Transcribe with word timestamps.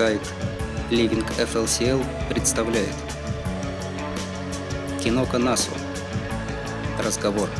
Сайт 0.00 0.22
Living 0.90 1.28
FLCL 1.36 2.02
представляет. 2.30 2.94
Кинока 5.04 5.36
Насу 5.36 5.72
Разговор. 7.04 7.50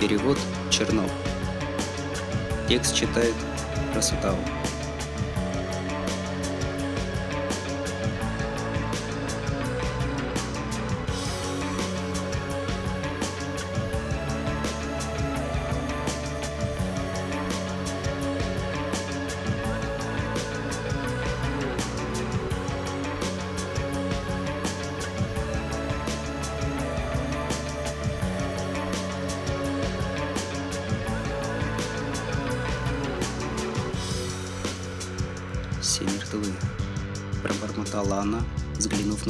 Перевод 0.00 0.38
Чернов. 0.70 1.10
Текст 2.66 2.94
читает 2.94 3.34
Расутау 3.94 4.38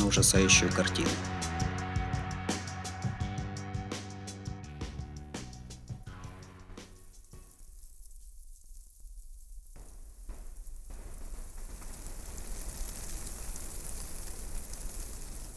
ужасающую 0.09 0.73
картину. 0.73 1.09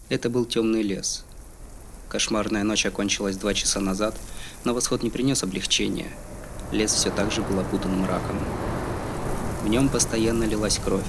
Это 0.09 0.30
был 0.30 0.44
темный 0.44 0.81
лес. 0.81 1.23
Кошмарная 2.09 2.64
ночь 2.64 2.86
окончилась 2.86 3.38
два 3.38 3.54
часа 3.54 3.80
назад, 3.80 4.14
но 4.66 4.73
восход 4.73 5.04
не 5.04 5.09
принес 5.09 5.42
облегчения. 5.42 6.11
Лес 6.73 6.92
все 6.92 7.09
так 7.09 7.31
же 7.31 7.42
был 7.42 7.58
опутан 7.61 7.98
мраком. 8.02 8.38
В 9.64 9.70
нем 9.70 9.88
постоянно 9.88 10.44
лилась 10.44 10.80
кровь, 10.80 11.06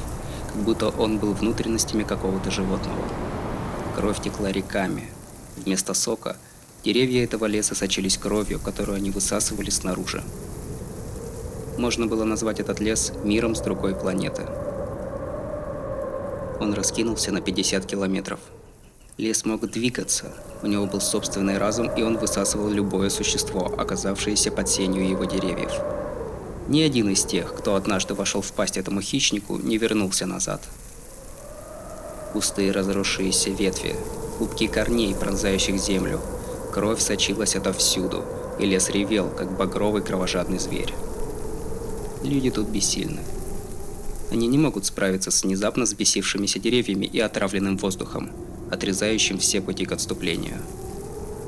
как 0.53 0.63
будто 0.63 0.89
он 0.89 1.19
был 1.19 1.33
внутренностями 1.33 2.05
какого-то 2.05 2.53
животного. 2.53 3.03
Кровь 3.95 4.23
текла 4.23 4.51
реками. 4.51 5.09
Вместо 5.57 5.93
сока 5.95 6.37
деревья 6.85 7.25
этого 7.25 7.45
леса 7.45 7.75
сочились 7.75 8.17
кровью, 8.17 8.59
которую 8.59 8.97
они 8.97 9.11
высасывали 9.11 9.71
снаружи. 9.71 10.23
Можно 11.79 12.07
было 12.07 12.25
назвать 12.25 12.61
этот 12.61 12.81
лес 12.81 13.13
миром 13.23 13.55
с 13.55 13.61
другой 13.61 13.95
планеты. 13.95 14.47
Он 16.61 16.73
раскинулся 16.75 17.33
на 17.33 17.41
50 17.41 17.85
километров. 17.87 18.41
Лес 19.19 19.45
мог 19.45 19.69
двигаться, 19.71 20.33
у 20.63 20.67
него 20.67 20.87
был 20.87 21.01
собственный 21.01 21.59
разум, 21.59 21.91
и 21.95 22.03
он 22.03 22.17
высасывал 22.17 22.71
любое 22.71 23.11
существо, 23.11 23.67
оказавшееся 23.77 24.51
под 24.51 24.69
сенью 24.69 25.07
его 25.07 25.25
деревьев. 25.25 25.73
Ни 26.69 26.81
один 26.81 27.11
из 27.11 27.25
тех, 27.25 27.55
кто 27.55 27.75
однажды 27.75 28.15
вошел 28.15 28.41
в 28.41 28.53
пасть 28.53 28.79
этому 28.79 29.03
хищнику, 29.03 29.59
не 29.59 29.77
вернулся 29.77 30.25
назад. 30.25 30.63
Пустые 32.33 32.73
разросшиеся 32.73 33.51
ветви, 33.51 33.95
клубки 34.39 34.67
корней, 34.67 35.15
пронзающих 35.15 35.79
землю, 35.79 36.21
кровь 36.73 37.01
сочилась 37.01 37.57
отовсюду, 37.57 38.25
и 38.59 38.67
лес 38.67 38.89
ревел, 38.91 39.29
как 39.29 39.57
багровый 39.57 40.03
кровожадный 40.03 40.59
зверь. 40.59 40.95
Люди 42.23 42.51
тут 42.51 42.69
бессильны. 42.69 43.21
Они 44.31 44.47
не 44.47 44.57
могут 44.57 44.87
справиться 44.87 45.31
с 45.31 45.43
внезапно 45.43 45.85
взбесившимися 45.85 46.59
деревьями 46.59 47.05
и 47.05 47.21
отравленным 47.21 47.77
воздухом, 47.77 48.31
отрезающим 48.71 49.39
все 49.39 49.61
пути 49.61 49.85
к 49.85 49.93
отступлению. 49.93 50.57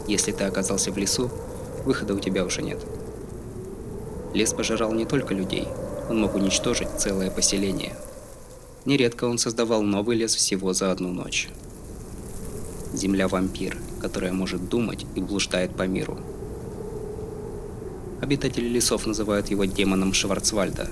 Если 0.06 0.32
ты 0.32 0.44
оказался 0.44 0.92
в 0.92 0.98
лесу, 0.98 1.30
выхода 1.86 2.14
у 2.14 2.20
тебя 2.20 2.44
уже 2.44 2.60
нет. 2.60 2.78
Лес 4.34 4.53
пожирал 4.53 4.92
не 4.92 5.06
только 5.06 5.32
людей, 5.32 5.66
он 6.10 6.20
мог 6.20 6.34
уничтожить 6.34 6.88
целое 6.98 7.30
поселение. 7.30 7.97
Нередко 8.84 9.25
он 9.25 9.39
создавал 9.39 9.83
новый 9.83 10.17
лес 10.17 10.34
всего 10.34 10.72
за 10.72 10.93
одну 10.93 11.11
ночь. 11.12 11.49
Земля-вампир, 12.93 13.78
которая 14.00 14.33
может 14.33 14.69
думать 14.69 15.06
и 15.15 15.21
блуждает 15.21 15.75
по 15.75 15.84
миру. 15.84 16.19
Обитатели 18.21 18.69
лесов 18.69 19.06
называют 19.06 19.49
его 19.49 19.65
демоном 19.65 20.12
Шварцвальда, 20.12 20.89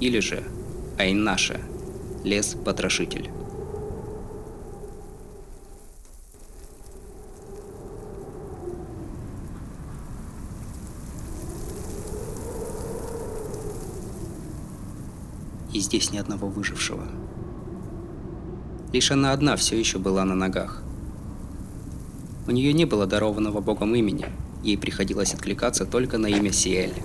или 0.00 0.20
же 0.20 0.42
Айнаша, 0.98 1.60
лес-потрошитель. 2.24 3.30
Здесь 15.82 16.10
ни 16.12 16.18
одного 16.18 16.48
выжившего. 16.48 17.06
Лишь 18.92 19.10
она 19.10 19.32
одна 19.32 19.56
все 19.56 19.78
еще 19.78 19.98
была 19.98 20.24
на 20.24 20.34
ногах. 20.34 20.82
У 22.46 22.50
нее 22.50 22.72
не 22.72 22.84
было 22.84 23.06
дарованного 23.06 23.60
богом 23.60 23.94
имени, 23.94 24.26
ей 24.62 24.76
приходилось 24.76 25.34
откликаться 25.34 25.84
только 25.84 26.18
на 26.18 26.26
имя 26.26 26.52
Сиэль. 26.52 27.02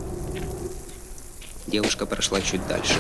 Девушка 1.68 2.06
прошла 2.06 2.42
чуть 2.42 2.66
дальше. 2.68 3.00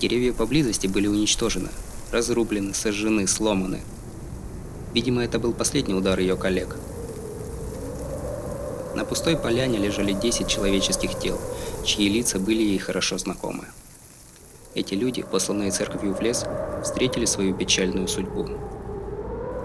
Деревья 0.00 0.32
поблизости 0.32 0.86
были 0.86 1.06
уничтожены, 1.06 1.70
разрублены, 2.12 2.74
сожжены, 2.74 3.26
сломаны– 3.26 3.80
Видимо, 4.96 5.22
это 5.22 5.38
был 5.38 5.52
последний 5.52 5.92
удар 5.92 6.18
ее 6.18 6.38
коллег. 6.38 6.74
На 8.94 9.04
пустой 9.04 9.36
поляне 9.36 9.76
лежали 9.76 10.14
10 10.14 10.48
человеческих 10.48 11.18
тел, 11.18 11.38
чьи 11.84 12.08
лица 12.08 12.38
были 12.38 12.62
ей 12.62 12.78
хорошо 12.78 13.18
знакомы. 13.18 13.66
Эти 14.74 14.94
люди, 14.94 15.22
посланные 15.22 15.70
церковью 15.70 16.14
в 16.14 16.22
лес, 16.22 16.46
встретили 16.82 17.26
свою 17.26 17.54
печальную 17.54 18.08
судьбу. 18.08 18.48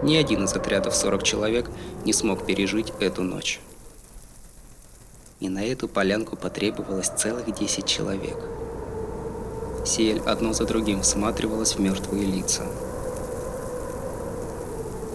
Ни 0.03 0.17
один 0.17 0.43
из 0.43 0.53
отрядов 0.53 0.93
40 0.97 1.23
человек 1.23 1.71
не 2.03 2.11
смог 2.11 2.45
пережить 2.45 2.91
эту 2.99 3.23
ночь. 3.23 3.61
И 5.39 5.47
на 5.47 5.63
эту 5.63 5.87
полянку 5.87 6.35
потребовалось 6.35 7.07
целых 7.07 7.57
10 7.57 7.85
человек. 7.85 8.37
Сиэль 9.85 10.19
одно 10.25 10.51
за 10.51 10.65
другим 10.65 11.03
всматривалась 11.03 11.75
в 11.75 11.79
мертвые 11.79 12.25
лица. 12.25 12.65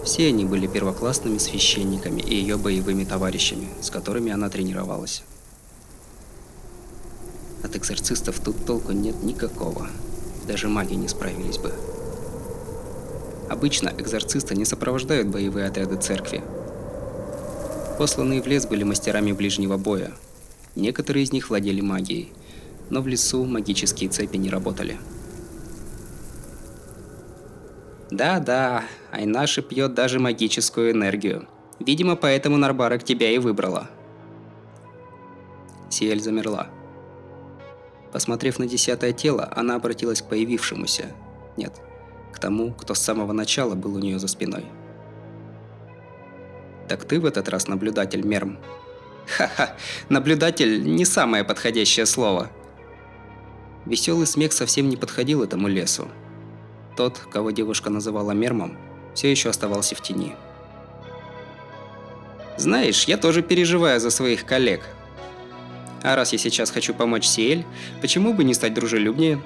Все 0.07 0.29
они 0.29 0.45
были 0.45 0.67
первоклассными 0.67 1.37
священниками 1.37 2.21
и 2.21 2.33
ее 2.33 2.55
боевыми 2.55 3.03
товарищами, 3.03 3.67
с 3.81 3.89
которыми 3.89 4.31
она 4.31 4.47
тренировалась. 4.47 5.21
От 7.61 7.75
экзорцистов 7.75 8.39
тут 8.39 8.65
толку 8.65 8.93
нет 8.93 9.21
никакого. 9.21 9.89
Даже 10.47 10.69
маги 10.69 10.93
не 10.93 11.09
справились 11.09 11.57
бы. 11.57 11.73
Обычно 13.49 13.93
экзорцисты 13.97 14.55
не 14.55 14.63
сопровождают 14.63 15.27
боевые 15.27 15.65
отряды 15.65 15.97
церкви. 15.97 16.41
Посланные 17.97 18.41
в 18.41 18.47
лес 18.47 18.65
были 18.65 18.83
мастерами 18.83 19.33
ближнего 19.33 19.75
боя. 19.75 20.13
Некоторые 20.77 21.25
из 21.25 21.33
них 21.33 21.49
владели 21.49 21.81
магией, 21.81 22.31
но 22.89 23.01
в 23.01 23.09
лесу 23.09 23.43
магические 23.43 24.09
цепи 24.09 24.37
не 24.37 24.49
работали. 24.49 24.97
Да-да, 28.11 28.83
Айнаша 29.11 29.61
пьет 29.61 29.93
даже 29.93 30.19
магическую 30.19 30.91
энергию. 30.91 31.47
Видимо, 31.79 32.15
поэтому 32.15 32.57
Нарбарок 32.57 33.03
тебя 33.03 33.29
и 33.29 33.37
выбрала. 33.37 33.89
Сиэль 35.89 36.21
замерла. 36.21 36.67
Посмотрев 38.11 38.59
на 38.59 38.67
десятое 38.67 39.13
тело, 39.13 39.51
она 39.55 39.75
обратилась 39.75 40.21
к 40.21 40.29
появившемуся. 40.29 41.07
Нет, 41.57 41.73
к 42.33 42.39
тому, 42.39 42.73
кто 42.73 42.93
с 42.93 42.99
самого 42.99 43.33
начала 43.33 43.75
был 43.75 43.95
у 43.95 43.99
нее 43.99 44.19
за 44.19 44.27
спиной. 44.27 44.65
«Так 46.87 47.03
ты 47.03 47.19
в 47.19 47.25
этот 47.25 47.49
раз 47.49 47.67
наблюдатель, 47.67 48.25
Мерм?» 48.25 48.59
«Ха-ха, 49.27 49.75
наблюдатель– 50.07 50.83
не 50.95 51.03
самое 51.03 51.43
подходящее 51.43 52.05
слово». 52.05 52.49
Веселый 53.85 54.25
смех 54.25 54.53
совсем 54.53 54.87
не 54.87 54.95
подходил 54.95 55.43
этому 55.43 55.67
лесу. 55.67 56.07
Тот, 56.97 57.19
кого 57.31 57.51
девушка 57.51 57.91
называла 57.91 58.31
Мермом, 58.31 58.75
все 59.13 59.29
еще 59.29 59.49
оставался 59.49 59.93
в 59.93 60.01
тени. 60.01 60.35
«Знаешь, 62.57 63.03
я 63.03 63.17
тоже 63.17 63.43
переживаю 63.43 63.99
за 63.99 64.09
своих 64.09 64.45
коллег. 64.45 64.81
А 66.01 66.15
раз 66.15 66.33
я 66.33 66.39
сейчас 66.39 66.71
хочу 66.71 66.95
помочь 66.95 67.27
Сиэль, 67.27 67.65
почему 68.01 68.33
бы 68.33 68.43
не 68.43 68.55
стать 68.55 68.73
дружелюбнее? 68.73 69.39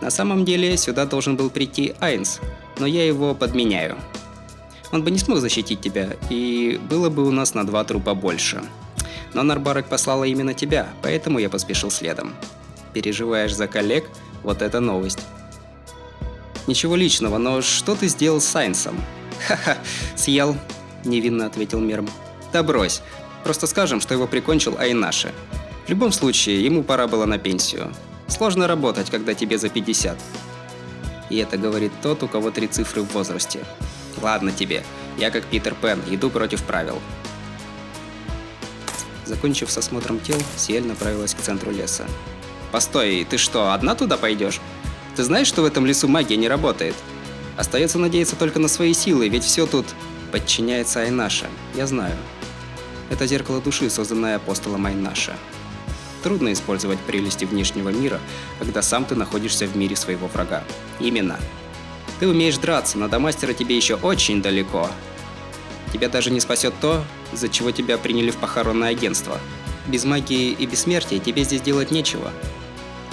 На 0.00 0.10
самом 0.10 0.44
деле, 0.44 0.76
сюда 0.76 1.06
должен 1.06 1.36
был 1.36 1.50
прийти 1.50 1.94
Айнс, 2.00 2.40
но 2.78 2.86
я 2.86 3.06
его 3.06 3.32
подменяю. 3.32 3.96
Он 4.90 5.04
бы 5.04 5.12
не 5.12 5.18
смог 5.18 5.38
защитить 5.38 5.80
тебя, 5.80 6.16
и 6.30 6.80
было 6.90 7.10
бы 7.10 7.28
у 7.28 7.30
нас 7.30 7.54
на 7.54 7.64
два 7.64 7.84
трупа 7.84 8.14
больше. 8.14 8.60
Но 9.34 9.44
Нарбарек 9.44 9.86
послала 9.86 10.24
именно 10.24 10.52
тебя, 10.52 10.88
поэтому 11.02 11.38
я 11.38 11.48
поспешил 11.48 11.92
следом. 11.92 12.34
Переживаешь 12.92 13.54
за 13.54 13.68
коллег? 13.68 14.04
Вот 14.42 14.62
это 14.62 14.80
новость. 14.80 15.20
Ничего 16.68 16.96
личного, 16.96 17.38
но 17.38 17.62
что 17.62 17.96
ты 17.96 18.08
сделал 18.08 18.42
с 18.42 18.44
Сайнсом? 18.44 19.02
Ха-ха, 19.46 19.78
съел, 20.14 20.54
невинно 21.02 21.46
ответил 21.46 21.80
Мирм. 21.80 22.06
Да 22.52 22.62
брось, 22.62 23.00
просто 23.42 23.66
скажем, 23.66 24.02
что 24.02 24.12
его 24.12 24.26
прикончил 24.26 24.76
Айнаши. 24.78 25.32
В 25.86 25.88
любом 25.88 26.12
случае, 26.12 26.62
ему 26.62 26.82
пора 26.82 27.06
было 27.06 27.24
на 27.24 27.38
пенсию. 27.38 27.90
Сложно 28.26 28.66
работать, 28.66 29.08
когда 29.08 29.32
тебе 29.32 29.56
за 29.56 29.70
50. 29.70 30.18
И 31.30 31.38
это 31.38 31.56
говорит 31.56 31.92
тот, 32.02 32.22
у 32.22 32.28
кого 32.28 32.50
три 32.50 32.66
цифры 32.66 33.00
в 33.00 33.14
возрасте. 33.14 33.64
Ладно 34.20 34.52
тебе, 34.52 34.84
я 35.16 35.30
как 35.30 35.44
Питер 35.44 35.74
Пен, 35.74 36.02
иду 36.10 36.28
против 36.28 36.62
правил. 36.64 37.00
Закончив 39.24 39.70
с 39.70 39.78
осмотром 39.78 40.20
тел, 40.20 40.38
Сиэль 40.58 40.86
направилась 40.86 41.32
к 41.32 41.40
центру 41.40 41.70
леса. 41.70 42.04
«Постой, 42.72 43.24
ты 43.24 43.38
что, 43.38 43.72
одна 43.72 43.94
туда 43.94 44.18
пойдешь? 44.18 44.60
Ты 45.18 45.24
знаешь, 45.24 45.48
что 45.48 45.62
в 45.62 45.64
этом 45.64 45.84
лесу 45.84 46.06
магия 46.06 46.36
не 46.36 46.46
работает? 46.46 46.94
Остается 47.56 47.98
надеяться 47.98 48.36
только 48.36 48.60
на 48.60 48.68
свои 48.68 48.92
силы, 48.92 49.28
ведь 49.28 49.42
все 49.42 49.66
тут 49.66 49.84
подчиняется 50.30 51.00
Айнаша, 51.00 51.48
я 51.74 51.88
знаю. 51.88 52.14
Это 53.10 53.26
зеркало 53.26 53.60
души, 53.60 53.90
созданное 53.90 54.36
апостолом 54.36 54.86
Айнаша. 54.86 55.34
Трудно 56.22 56.52
использовать 56.52 57.00
прелести 57.00 57.46
внешнего 57.46 57.88
мира, 57.88 58.20
когда 58.60 58.80
сам 58.80 59.04
ты 59.04 59.16
находишься 59.16 59.66
в 59.66 59.76
мире 59.76 59.96
своего 59.96 60.28
врага. 60.28 60.62
Именно. 61.00 61.40
Ты 62.20 62.28
умеешь 62.28 62.58
драться, 62.58 62.96
но 62.96 63.08
до 63.08 63.18
мастера 63.18 63.54
тебе 63.54 63.76
еще 63.76 63.96
очень 63.96 64.40
далеко. 64.40 64.88
Тебя 65.92 66.08
даже 66.08 66.30
не 66.30 66.38
спасет 66.38 66.74
то, 66.80 67.02
из-за 67.32 67.48
чего 67.48 67.72
тебя 67.72 67.98
приняли 67.98 68.30
в 68.30 68.36
похоронное 68.36 68.90
агентство. 68.90 69.40
Без 69.88 70.04
магии 70.04 70.52
и 70.52 70.64
бессмертия 70.64 71.18
тебе 71.18 71.42
здесь 71.42 71.62
делать 71.62 71.90
нечего. 71.90 72.30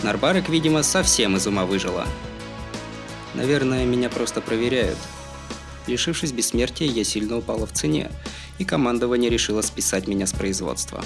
Нарбарек, 0.05 0.49
видимо, 0.49 0.83
совсем 0.83 1.35
из 1.35 1.47
ума 1.47 1.65
выжила. 1.65 2.05
Наверное, 3.33 3.85
меня 3.85 4.07
просто 4.07 4.39
проверяют. 4.39 4.99
Лишившись 5.87 6.31
бессмертия, 6.31 6.87
я 6.87 7.03
сильно 7.03 7.37
упала 7.37 7.65
в 7.65 7.71
цене, 7.71 8.11
и 8.59 8.65
командование 8.65 9.31
решило 9.31 9.63
списать 9.63 10.07
меня 10.07 10.27
с 10.27 10.31
производства. 10.31 11.03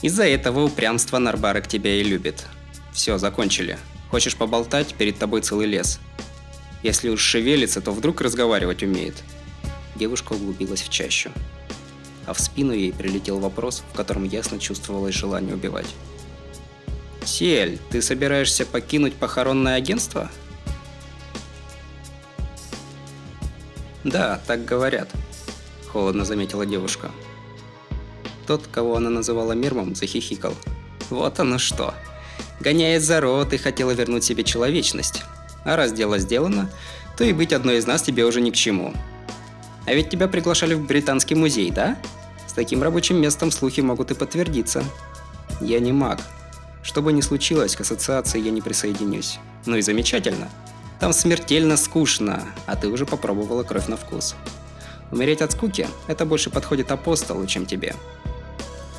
Из-за 0.00 0.24
этого 0.24 0.64
упрямства 0.64 1.18
Нарбарек 1.18 1.68
тебя 1.68 1.94
и 1.94 2.02
любит. 2.02 2.46
Все, 2.94 3.18
закончили. 3.18 3.78
Хочешь 4.10 4.34
поболтать, 4.34 4.94
перед 4.94 5.18
тобой 5.18 5.42
целый 5.42 5.66
лес. 5.66 6.00
Если 6.82 7.10
уж 7.10 7.20
шевелится, 7.20 7.82
то 7.82 7.92
вдруг 7.92 8.22
разговаривать 8.22 8.82
умеет. 8.82 9.16
Девушка 9.94 10.32
углубилась 10.32 10.80
в 10.80 10.88
чащу. 10.88 11.30
А 12.24 12.32
в 12.32 12.40
спину 12.40 12.72
ей 12.72 12.94
прилетел 12.94 13.40
вопрос, 13.40 13.84
в 13.92 13.94
котором 13.94 14.24
ясно 14.24 14.58
чувствовалось 14.58 15.14
желание 15.14 15.54
убивать. 15.54 15.88
«Сиэль, 17.24 17.78
ты 17.90 18.02
собираешься 18.02 18.66
покинуть 18.66 19.14
похоронное 19.14 19.76
агентство?» 19.76 20.30
«Да, 24.04 24.40
так 24.46 24.64
говорят»,– 24.64 25.08
холодно 25.92 26.24
заметила 26.24 26.66
девушка. 26.66 27.10
Тот, 28.46 28.66
кого 28.66 28.96
она 28.96 29.10
называла 29.10 29.52
Мирмом, 29.52 29.94
захихикал. 29.94 30.54
«Вот 31.10 31.38
оно 31.38 31.58
что! 31.58 31.94
Гоняет 32.60 33.02
за 33.02 33.20
рот 33.20 33.52
и 33.52 33.58
хотела 33.58 33.92
вернуть 33.92 34.24
себе 34.24 34.44
человечность. 34.44 35.22
А 35.64 35.76
раз 35.76 35.92
дело 35.92 36.18
сделано, 36.18 36.70
то 37.16 37.24
и 37.24 37.32
быть 37.32 37.52
одной 37.52 37.78
из 37.78 37.86
нас 37.86 38.02
тебе 38.02 38.24
уже 38.24 38.40
ни 38.40 38.50
к 38.50 38.54
чему. 38.54 38.92
А 39.86 39.94
ведь 39.94 40.10
тебя 40.10 40.28
приглашали 40.28 40.74
в 40.74 40.86
Британский 40.86 41.34
музей, 41.34 41.70
да? 41.70 41.98
С 42.46 42.52
таким 42.52 42.82
рабочим 42.82 43.20
местом 43.20 43.50
слухи 43.50 43.80
могут 43.80 44.10
и 44.10 44.14
подтвердиться. 44.14 44.84
Я 45.60 45.80
не 45.80 45.92
маг. 45.92 46.20
Что 46.82 47.00
бы 47.00 47.12
ни 47.12 47.20
случилось, 47.20 47.76
к 47.76 47.80
ассоциации 47.80 48.40
я 48.40 48.50
не 48.50 48.60
присоединюсь. 48.60 49.38
Ну 49.66 49.76
и 49.76 49.82
замечательно. 49.82 50.48
Там 50.98 51.12
смертельно 51.12 51.76
скучно, 51.76 52.44
а 52.66 52.76
ты 52.76 52.88
уже 52.88 53.06
попробовала 53.06 53.62
кровь 53.62 53.86
на 53.86 53.96
вкус. 53.96 54.34
Умереть 55.10 55.42
от 55.42 55.52
скуки– 55.52 55.88
это 56.06 56.24
больше 56.24 56.50
подходит 56.50 56.90
апостолу, 56.90 57.46
чем 57.46 57.66
тебе. 57.66 57.94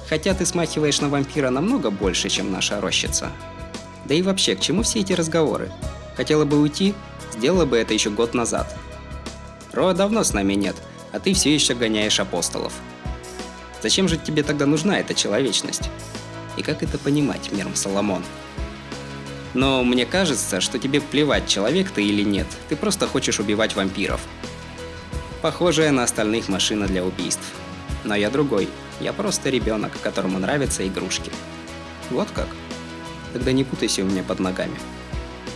Хотя 0.08 0.34
ты 0.34 0.46
смахиваешь 0.46 1.02
на 1.02 1.10
вампира 1.10 1.50
намного 1.50 1.90
больше, 1.90 2.30
чем 2.30 2.52
наша 2.52 2.80
рощица. 2.80 3.32
Да 4.06 4.14
и 4.14 4.22
вообще, 4.22 4.56
к 4.56 4.60
чему 4.60 4.84
все 4.84 5.00
эти 5.00 5.14
разговоры? 5.14 5.72
Хотела 6.16 6.46
бы 6.46 6.60
уйти, 6.60 6.94
сделала 7.34 7.66
бы 7.66 7.78
это 7.78 7.94
еще 7.94 8.10
год 8.10 8.34
назад. 8.34 8.76
Роа 9.72 9.94
давно 9.94 10.24
с 10.24 10.34
нами 10.34 10.54
нет, 10.54 10.76
а 11.12 11.20
ты 11.20 11.34
все 11.34 11.54
еще 11.54 11.74
гоняешь 11.74 12.20
апостолов. 12.20 12.74
Зачем 13.82 14.08
же 14.08 14.18
тебе 14.18 14.44
тогда 14.44 14.66
нужна 14.66 15.00
эта 15.00 15.14
человечность? 15.14 15.90
И 16.58 16.62
как 16.62 16.84
это 16.84 16.98
понимать, 16.98 17.52
Мерм 17.52 17.76
Соломон? 17.76 18.24
Но 19.54 19.84
мне 19.84 20.06
кажется, 20.06 20.62
что 20.62 20.80
тебе 20.80 21.00
плевать, 21.00 21.48
человек 21.48 21.92
ты 21.92 22.04
или 22.04 22.24
нет. 22.24 22.48
Ты 22.70 22.76
просто 22.76 23.08
хочешь 23.08 23.40
убивать 23.40 23.76
вампиров. 23.76 24.22
Похожая 25.42 25.92
на 25.92 26.04
остальных 26.04 26.50
машина 26.50 26.88
для 26.88 27.04
убийств. 27.04 27.44
Но 28.04 28.16
я 28.16 28.30
другой. 28.30 28.70
Я 29.00 29.14
просто 29.14 29.50
ребенок, 29.50 29.92
которому 30.02 30.40
нравятся 30.40 30.88
игрушки. 30.88 31.32
Вот 32.10 32.30
как? 32.32 32.48
Тогда 33.34 33.52
не 33.52 33.64
путайся 33.64 34.04
у 34.04 34.06
меня 34.06 34.24
под 34.24 34.40
ногами. 34.40 34.78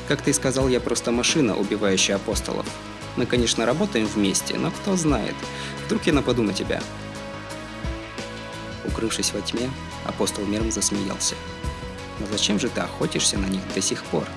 Как 0.07 0.21
ты 0.21 0.33
сказал, 0.33 0.67
я 0.67 0.79
просто 0.79 1.11
машина, 1.11 1.55
убивающая 1.55 2.15
апостолов. 2.15 2.65
Мы, 3.17 3.25
конечно, 3.25 3.65
работаем 3.65 4.05
вместе, 4.05 4.57
но 4.57 4.71
кто 4.71 4.95
знает, 4.95 5.35
вдруг 5.85 6.05
я 6.05 6.13
нападу 6.13 6.43
на 6.43 6.53
тебя. 6.53 6.81
Укрывшись 8.97 9.31
во 9.31 9.41
тьме, 9.41 9.69
апостол 10.05 10.43
Мирм 10.47 10.71
засмеялся. 10.71 11.35
Но 12.19 12.25
зачем 12.25 12.59
же 12.59 12.67
ты 12.67 12.81
охотишься 12.81 13.37
на 13.37 13.45
них 13.45 13.61
до 13.75 13.79
сих 13.79 14.03
пор? 14.05 14.27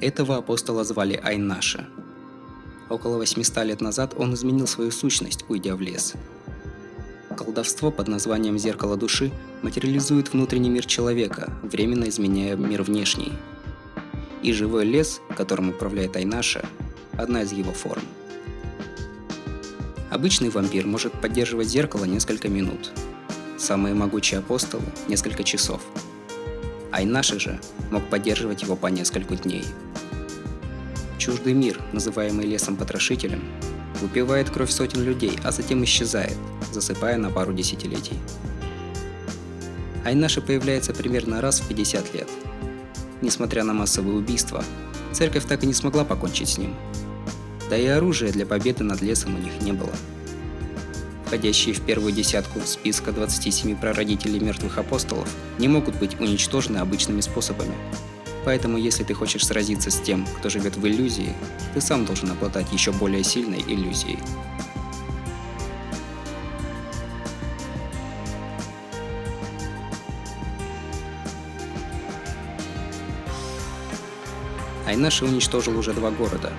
Этого 0.00 0.38
апостола 0.38 0.82
звали 0.82 1.14
Айнаша. 1.14 1.86
Около 2.94 3.16
800 3.16 3.64
лет 3.64 3.80
назад 3.80 4.14
он 4.16 4.34
изменил 4.34 4.68
свою 4.68 4.92
сущность, 4.92 5.44
уйдя 5.48 5.74
в 5.74 5.80
лес. 5.80 6.12
Колдовство 7.36 7.90
под 7.90 8.06
названием 8.06 8.56
«Зеркало 8.56 8.96
души» 8.96 9.32
материализует 9.62 10.32
внутренний 10.32 10.70
мир 10.70 10.86
человека, 10.86 11.52
временно 11.64 12.08
изменяя 12.08 12.54
мир 12.54 12.84
внешний. 12.84 13.32
И 14.42 14.52
живой 14.52 14.84
лес, 14.84 15.20
которым 15.36 15.70
управляет 15.70 16.14
Айнаша, 16.14 16.64
одна 17.18 17.42
из 17.42 17.50
его 17.50 17.72
форм. 17.72 18.04
Обычный 20.12 20.50
вампир 20.50 20.86
может 20.86 21.20
поддерживать 21.20 21.66
зеркало 21.66 22.04
несколько 22.04 22.48
минут. 22.48 22.92
Самые 23.58 23.96
могучие 23.96 24.38
апостолы– 24.38 24.84
несколько 25.08 25.42
часов. 25.42 25.82
Айнаша 26.92 27.40
же 27.40 27.60
мог 27.90 28.08
поддерживать 28.08 28.62
его 28.62 28.76
по 28.76 28.86
несколько 28.86 29.34
дней– 29.34 29.64
Чуждый 31.24 31.54
мир, 31.54 31.80
называемый 31.94 32.44
лесом-потрошителем, 32.44 33.42
выпивает 34.02 34.50
кровь 34.50 34.70
сотен 34.70 35.02
людей, 35.02 35.38
а 35.42 35.52
затем 35.52 35.82
исчезает, 35.82 36.36
засыпая 36.70 37.16
на 37.16 37.30
пару 37.30 37.54
десятилетий. 37.54 38.18
Айнаша 40.04 40.42
появляется 40.42 40.92
примерно 40.92 41.40
раз 41.40 41.60
в 41.60 41.68
50 41.68 42.12
лет. 42.12 42.28
Несмотря 43.22 43.64
на 43.64 43.72
массовые 43.72 44.18
убийства, 44.18 44.62
церковь 45.12 45.46
так 45.46 45.64
и 45.64 45.66
не 45.66 45.72
смогла 45.72 46.04
покончить 46.04 46.50
с 46.50 46.58
ним. 46.58 46.74
Да 47.70 47.78
и 47.78 47.86
оружия 47.86 48.30
для 48.30 48.44
победы 48.44 48.84
над 48.84 49.00
лесом 49.00 49.34
у 49.34 49.38
них 49.38 49.62
не 49.62 49.72
было. 49.72 49.94
Входящие 51.24 51.74
в 51.74 51.80
первую 51.80 52.12
десятку 52.12 52.60
списка 52.66 53.12
27 53.12 53.78
прародителей 53.78 54.40
мертвых 54.40 54.76
апостолов 54.76 55.34
не 55.58 55.68
могут 55.68 55.96
быть 55.96 56.20
уничтожены 56.20 56.76
обычными 56.76 57.22
способами– 57.22 57.74
Поэтому, 58.44 58.76
если 58.76 59.04
ты 59.04 59.14
хочешь 59.14 59.46
сразиться 59.46 59.90
с 59.90 60.00
тем, 60.00 60.26
кто 60.38 60.50
живет 60.50 60.76
в 60.76 60.86
иллюзии, 60.86 61.32
ты 61.72 61.80
сам 61.80 62.04
должен 62.04 62.30
обладать 62.30 62.70
еще 62.72 62.92
более 62.92 63.24
сильной 63.24 63.60
иллюзией. 63.60 64.18
Айнаши 74.86 75.24
уничтожил 75.24 75.76
уже 75.78 75.92
два 75.92 76.10
города. 76.10 76.52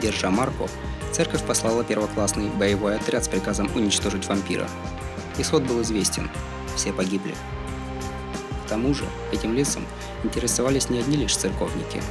Держа 0.00 0.30
марку, 0.30 0.70
церковь 1.12 1.42
послала 1.42 1.82
первоклассный 1.82 2.48
боевой 2.48 2.96
отряд 2.96 3.24
с 3.24 3.28
приказом 3.28 3.68
уничтожить 3.74 4.26
вампира. 4.26 4.68
Исход 5.36 5.64
был 5.64 5.82
известен. 5.82 6.30
Все 6.76 6.92
погибли. 6.92 7.34
К 8.66 8.68
тому 8.68 8.94
же, 8.94 9.04
этим 9.30 9.54
лесом 9.54 9.86
интересовались 10.24 10.90
не 10.90 10.98
одни 10.98 11.16
лишь 11.16 11.36
церковники. 11.36 12.02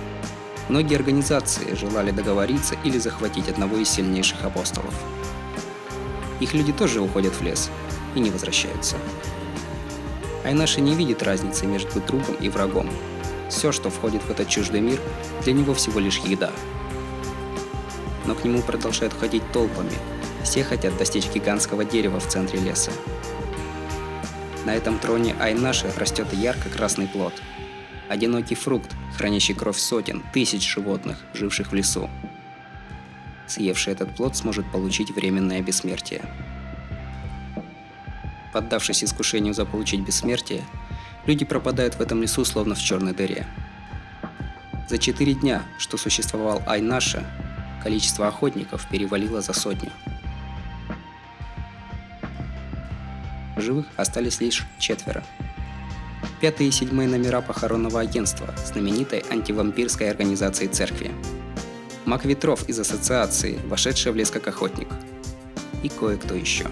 Многие 0.69 0.95
организации 0.95 1.75
желали 1.75 2.11
договориться 2.11 2.75
или 2.85 2.97
захватить 2.97 3.49
одного 3.49 3.75
из 3.75 3.89
сильнейших 3.89 4.45
апостолов. 4.45 4.93
Их 6.39 6.53
люди 6.53 6.71
тоже 6.71 7.01
уходят 7.01 7.33
в 7.33 7.41
лес 7.41 7.69
и 8.15 8.21
не 8.21 8.31
возвращаются. 8.31 8.95
Айнаши 10.45 10.79
не 10.79 10.95
видит 10.95 11.23
разницы 11.23 11.65
между 11.65 11.99
другом 11.99 12.35
и 12.35 12.47
врагом. 12.47 12.89
Все, 13.49 13.73
что 13.73 13.89
входит 13.89 14.23
в 14.23 14.31
этот 14.31 14.47
чуждый 14.47 14.79
мир, 14.79 14.99
для 15.43 15.51
него 15.51 15.73
всего 15.73 15.99
лишь 15.99 16.19
еда. 16.19 16.51
Но 18.25 18.33
к 18.33 18.45
нему 18.45 18.61
продолжают 18.61 19.13
ходить 19.13 19.43
толпами. 19.51 19.91
Все 20.43 20.63
хотят 20.63 20.97
достичь 20.97 21.27
гигантского 21.33 21.83
дерева 21.83 22.21
в 22.21 22.27
центре 22.27 22.59
леса. 22.59 22.91
На 24.65 24.71
этом 24.71 24.97
троне 24.97 25.35
Айнаши 25.39 25.91
растет 25.95 26.33
ярко-красный 26.33 27.07
плод. 27.07 27.33
Одинокий 28.09 28.55
фрукт, 28.55 28.91
хранящий 29.15 29.53
кровь 29.53 29.77
сотен, 29.77 30.23
тысяч 30.33 30.67
животных, 30.67 31.17
живших 31.33 31.71
в 31.71 31.75
лесу. 31.75 32.09
Съевший 33.47 33.93
этот 33.93 34.15
плод 34.15 34.35
сможет 34.35 34.69
получить 34.71 35.11
временное 35.11 35.61
бессмертие. 35.61 36.25
Поддавшись 38.53 39.03
искушению 39.03 39.53
заполучить 39.53 40.01
бессмертие, 40.01 40.63
люди 41.27 41.45
пропадают 41.45 41.95
в 41.95 42.01
этом 42.01 42.21
лесу 42.23 42.43
словно 42.43 42.73
в 42.73 42.79
черной 42.79 43.13
дыре. 43.13 43.45
За 44.89 44.97
четыре 44.97 45.33
дня, 45.33 45.63
что 45.77 45.97
существовал 45.97 46.63
Айнаша, 46.65 47.23
количество 47.83 48.27
охотников 48.27 48.87
перевалило 48.89 49.41
за 49.41 49.53
сотню. 49.53 49.91
Живых 53.65 53.87
остались 53.97 54.39
лишь 54.39 54.63
четверо. 54.79 55.23
Пятые 56.39 56.69
и 56.69 56.71
седьмые 56.71 57.09
номера 57.09 57.41
похоронного 57.41 57.99
агентства, 57.99 58.53
знаменитой 58.65 59.23
антивампирской 59.29 60.09
организации 60.09 60.67
церкви. 60.67 61.11
Мак 62.05 62.25
Ветров 62.25 62.69
из 62.69 62.79
ассоциации, 62.79 63.59
вошедшая 63.65 64.13
в 64.13 64.15
лес 64.15 64.29
как 64.29 64.47
охотник. 64.47 64.87
И 65.83 65.89
кое-кто 65.89 66.35
еще. 66.35 66.65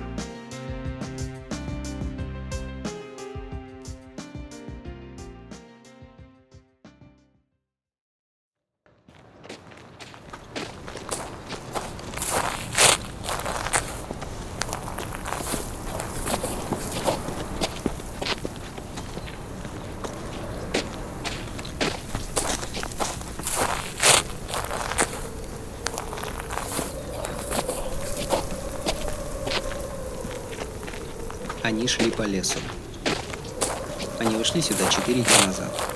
Назад. 35.63 35.93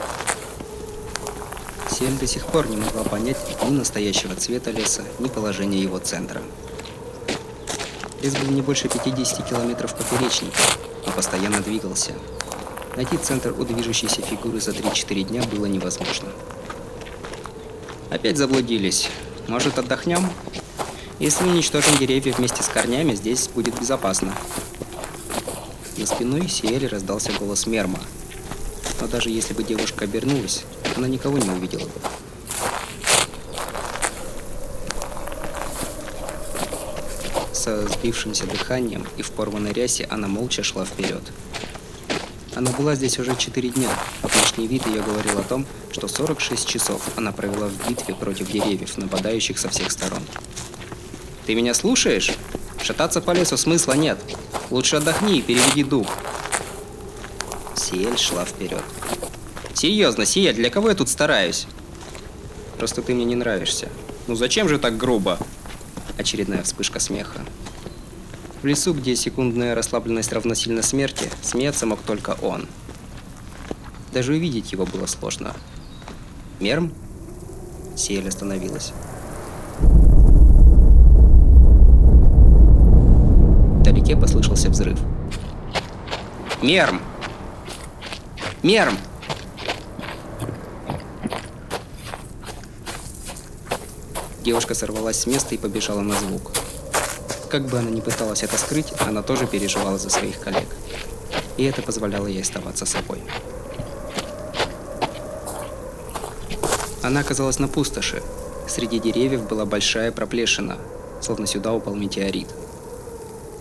Сель 1.90 2.18
до 2.20 2.28
сих 2.28 2.46
пор 2.46 2.68
не 2.68 2.78
могла 2.78 3.04
понять 3.04 3.38
ни 3.64 3.72
настоящего 3.72 4.36
цвета 4.36 4.72
леса, 4.72 5.04
ни 5.20 5.28
положения 5.28 5.82
его 5.82 6.00
центра. 6.00 6.42
Лес 8.22 8.36
был 8.36 8.52
не 8.52 8.62
больше 8.62 8.90
50 8.90 9.48
километров 9.48 9.96
поперечника, 9.96 10.62
но 11.06 11.12
постоянно 11.12 11.62
двигался. 11.62 12.14
Найти 12.96 13.18
центр 13.18 13.54
у 13.58 13.64
движущейся 13.64 14.22
фигуры 14.22 14.60
за 14.60 14.72
3-4 14.72 15.24
дня 15.24 15.44
было 15.44 15.66
невозможно. 15.66 16.30
Опять 18.10 18.38
заблудились. 18.38 19.10
Может, 19.48 19.78
отдохнем? 19.78 20.30
Если 21.20 21.46
уничтожим 21.46 21.98
деревья 21.98 22.34
вместе 22.34 22.64
с 22.64 22.68
корнями, 22.68 23.14
здесь 23.16 23.48
будет 23.50 23.80
безопасно. 23.80 24.36
За 25.98 26.06
спиной 26.06 26.48
Сиэли 26.48 26.86
раздался 26.86 27.32
голос 27.34 27.66
Мерма. 27.66 28.00
Но 29.00 29.08
даже 29.08 29.30
если 29.30 29.54
бы 29.54 29.64
девушка 29.64 30.06
обернулась, 30.06 30.64
она 30.96 31.08
никого 31.08 31.38
не 31.38 31.50
увидела 31.50 31.86
бы. 31.86 31.92
Со 37.54 37.88
сбившимся 37.88 38.46
дыханием 38.46 39.06
и 39.18 39.22
в 39.22 39.32
порванной 39.32 39.74
рясе 39.74 40.06
она 40.10 40.28
молча 40.28 40.64
шла 40.64 40.86
вперед. 40.86 41.22
Она 42.56 42.72
была 42.72 42.96
здесь 42.96 43.20
уже 43.20 43.36
4 43.36 43.70
дня, 43.70 43.90
внешний 44.24 44.68
вид 44.68 44.88
ее 44.88 45.04
говорил 45.04 45.38
о 45.38 45.44
том, 45.44 45.66
что 45.92 46.08
46 46.08 46.68
часов 46.68 47.02
она 47.16 47.32
провела 47.32 47.68
в 47.68 47.90
битве 47.90 48.16
против 48.16 48.52
деревьев, 48.52 48.98
нападающих 48.98 49.60
со 49.60 49.70
всех 49.70 49.92
сторон. 49.92 50.24
«Ты 51.46 51.54
меня 51.54 51.74
слушаешь? 51.76 52.32
Шататься 52.82 53.22
по 53.22 53.32
лесу 53.32 53.58
смысла 53.58 53.94
нет. 53.94 54.18
Лучше 54.72 54.96
отдохни 54.96 55.38
и 55.38 55.42
переведи 55.42 55.84
дух. 55.84 56.08
Сиэль 57.90 58.18
шла 58.18 58.44
вперед. 58.44 58.84
Серьезно, 59.74 60.26
Сия, 60.26 60.52
для 60.52 60.70
кого 60.70 60.90
я 60.90 60.96
тут 60.96 61.08
стараюсь? 61.08 61.68
Просто 62.78 63.02
ты 63.02 63.14
мне 63.14 63.24
не 63.24 63.36
нравишься. 63.36 63.88
Ну 64.28 64.36
зачем 64.36 64.68
же 64.68 64.78
так 64.78 64.98
грубо? 64.98 65.40
Очередная 66.18 66.64
вспышка 66.64 67.00
смеха. 67.00 67.40
В 68.62 68.66
лесу, 68.66 68.94
где 68.94 69.16
секундная 69.16 69.74
расслабленность 69.74 70.34
равносильна 70.34 70.82
смерти, 70.82 71.30
смеяться 71.42 71.86
мог 71.86 72.02
только 72.02 72.38
он. 72.42 72.68
Даже 74.12 74.34
увидеть 74.34 74.74
его 74.74 74.86
было 74.86 75.06
сложно. 75.06 75.54
Мерм? 76.60 76.92
Сиэль 77.96 78.28
остановилась. 78.28 78.92
Вдалеке 83.80 84.18
послышался 84.18 84.70
взрыв. 84.70 85.00
Мерм! 86.62 87.02
Мерм! 88.68 88.98
Девушка 94.44 94.74
сорвалась 94.76 95.22
с 95.22 95.26
места 95.26 95.56
и 95.56 95.58
побежала 95.58 96.02
на 96.02 96.20
звук. 96.20 96.52
Как 97.50 97.66
бы 97.68 97.80
она 97.80 97.90
ни 97.90 98.02
пыталась 98.02 98.44
это 98.44 98.58
скрыть, 98.58 98.92
она 99.00 99.22
тоже 99.22 99.48
переживала 99.48 99.98
за 99.98 100.10
своих 100.10 100.42
коллег. 100.42 100.68
И 101.56 101.64
это 101.64 101.82
позволяло 101.82 102.28
ей 102.28 102.42
оставаться 102.42 102.86
собой. 102.86 103.22
Она 107.04 107.22
оказалась 107.22 107.60
на 107.60 107.70
пустоши. 107.70 108.22
Среди 108.68 109.00
деревьев 109.00 109.48
была 109.48 109.64
большая 109.64 110.12
проплешина, 110.12 110.78
словно 111.22 111.48
сюда 111.48 111.72
упал 111.72 111.96
метеорит. 111.96 112.50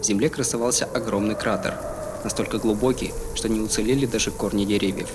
В 0.00 0.04
земле 0.04 0.28
красовался 0.30 0.84
огромный 0.84 1.36
кратер, 1.36 1.78
настолько 2.26 2.58
глубокий, 2.58 3.12
что 3.36 3.48
не 3.48 3.60
уцелели 3.60 4.04
даже 4.04 4.32
корни 4.32 4.64
деревьев. 4.64 5.10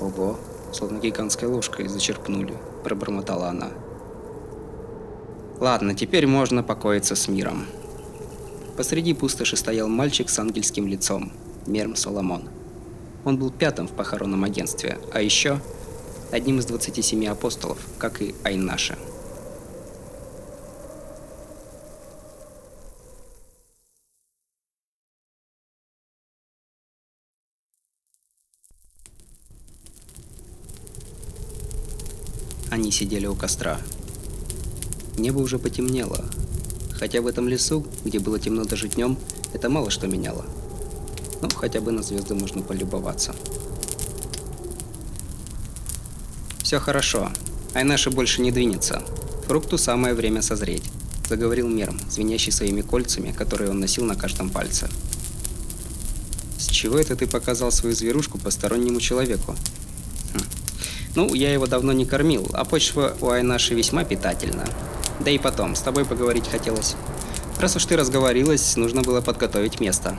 Ого, 0.00 0.36
словно 0.72 0.98
гигантской 0.98 1.46
ложкой 1.46 1.86
зачерпнули, 1.86 2.54
пробормотала 2.82 3.50
она. 3.50 3.70
Ладно, 5.60 5.94
теперь 5.94 6.26
можно 6.26 6.64
покоиться 6.64 7.14
с 7.14 7.28
миром. 7.28 7.66
Посреди 8.76 9.14
пустоши 9.14 9.56
стоял 9.56 9.86
мальчик 9.86 10.28
с 10.28 10.40
ангельским 10.40 10.88
лицом, 10.88 11.30
Мерм 11.66 11.94
Соломон. 11.94 12.48
Он 13.24 13.38
был 13.38 13.52
пятым 13.52 13.86
в 13.86 13.92
похоронном 13.92 14.42
агентстве, 14.42 14.98
а 15.12 15.20
еще 15.20 15.60
одним 16.32 16.58
из 16.58 16.66
27 16.66 17.28
апостолов, 17.28 17.78
как 17.98 18.20
и 18.20 18.34
Айнаша. 18.42 18.98
Они 32.74 32.83
сидели 32.94 33.26
у 33.26 33.34
костра. 33.34 33.80
Небо 35.18 35.40
уже 35.40 35.58
потемнело, 35.58 36.24
хотя 36.92 37.20
в 37.20 37.26
этом 37.26 37.48
лесу, 37.48 37.86
где 38.04 38.18
было 38.18 38.38
темно 38.38 38.64
даже 38.64 38.88
днем, 38.88 39.18
это 39.52 39.68
мало 39.68 39.90
что 39.90 40.06
меняло. 40.06 40.44
Ну, 41.42 41.50
хотя 41.50 41.80
бы 41.80 41.92
на 41.92 42.02
звезды 42.02 42.34
можно 42.34 42.62
полюбоваться. 42.62 43.34
Все 46.62 46.78
хорошо. 46.78 47.30
Айнаша 47.74 48.10
больше 48.10 48.40
не 48.40 48.50
двинется. 48.50 49.02
Фрукту 49.46 49.76
самое 49.76 50.14
время 50.14 50.40
созреть, 50.40 50.84
заговорил 51.28 51.68
Мерм, 51.68 52.00
звенящий 52.08 52.52
своими 52.52 52.80
кольцами, 52.80 53.32
которые 53.32 53.70
он 53.70 53.80
носил 53.80 54.04
на 54.04 54.14
каждом 54.14 54.48
пальце. 54.48 54.88
С 56.58 56.68
чего 56.68 56.98
это 56.98 57.14
ты 57.16 57.26
показал 57.26 57.70
свою 57.70 57.94
зверушку 57.94 58.38
постороннему 58.38 59.00
человеку? 59.00 59.54
Ну, 61.16 61.32
я 61.32 61.52
его 61.52 61.66
давно 61.66 61.92
не 61.92 62.04
кормил, 62.04 62.48
а 62.52 62.64
почва 62.64 63.16
у 63.20 63.28
Айнаши 63.30 63.74
весьма 63.74 64.04
питательна. 64.04 64.64
Да 65.20 65.30
и 65.30 65.38
потом, 65.38 65.76
с 65.76 65.80
тобой 65.80 66.04
поговорить 66.04 66.48
хотелось. 66.48 66.96
Раз 67.60 67.76
уж 67.76 67.84
ты 67.84 67.96
разговорилась, 67.96 68.76
нужно 68.76 69.02
было 69.02 69.20
подготовить 69.20 69.80
место. 69.80 70.18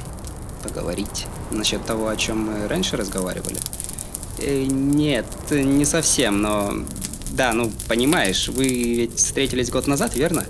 Поговорить? 0.64 1.28
Насчет 1.52 1.86
того, 1.86 2.08
о 2.08 2.16
чем 2.16 2.46
мы 2.46 2.68
раньше 2.68 2.96
разговаривали? 2.96 3.58
Э, 4.40 4.64
нет, 4.64 5.26
не 5.52 5.86
совсем, 5.86 6.42
но... 6.42 6.74
Да, 7.32 7.52
ну, 7.52 7.72
понимаешь, 7.90 8.48
вы 8.48 8.68
ведь 8.68 9.18
встретились 9.18 9.70
год 9.70 9.88
назад, 9.88 10.16
верно? 10.16 10.46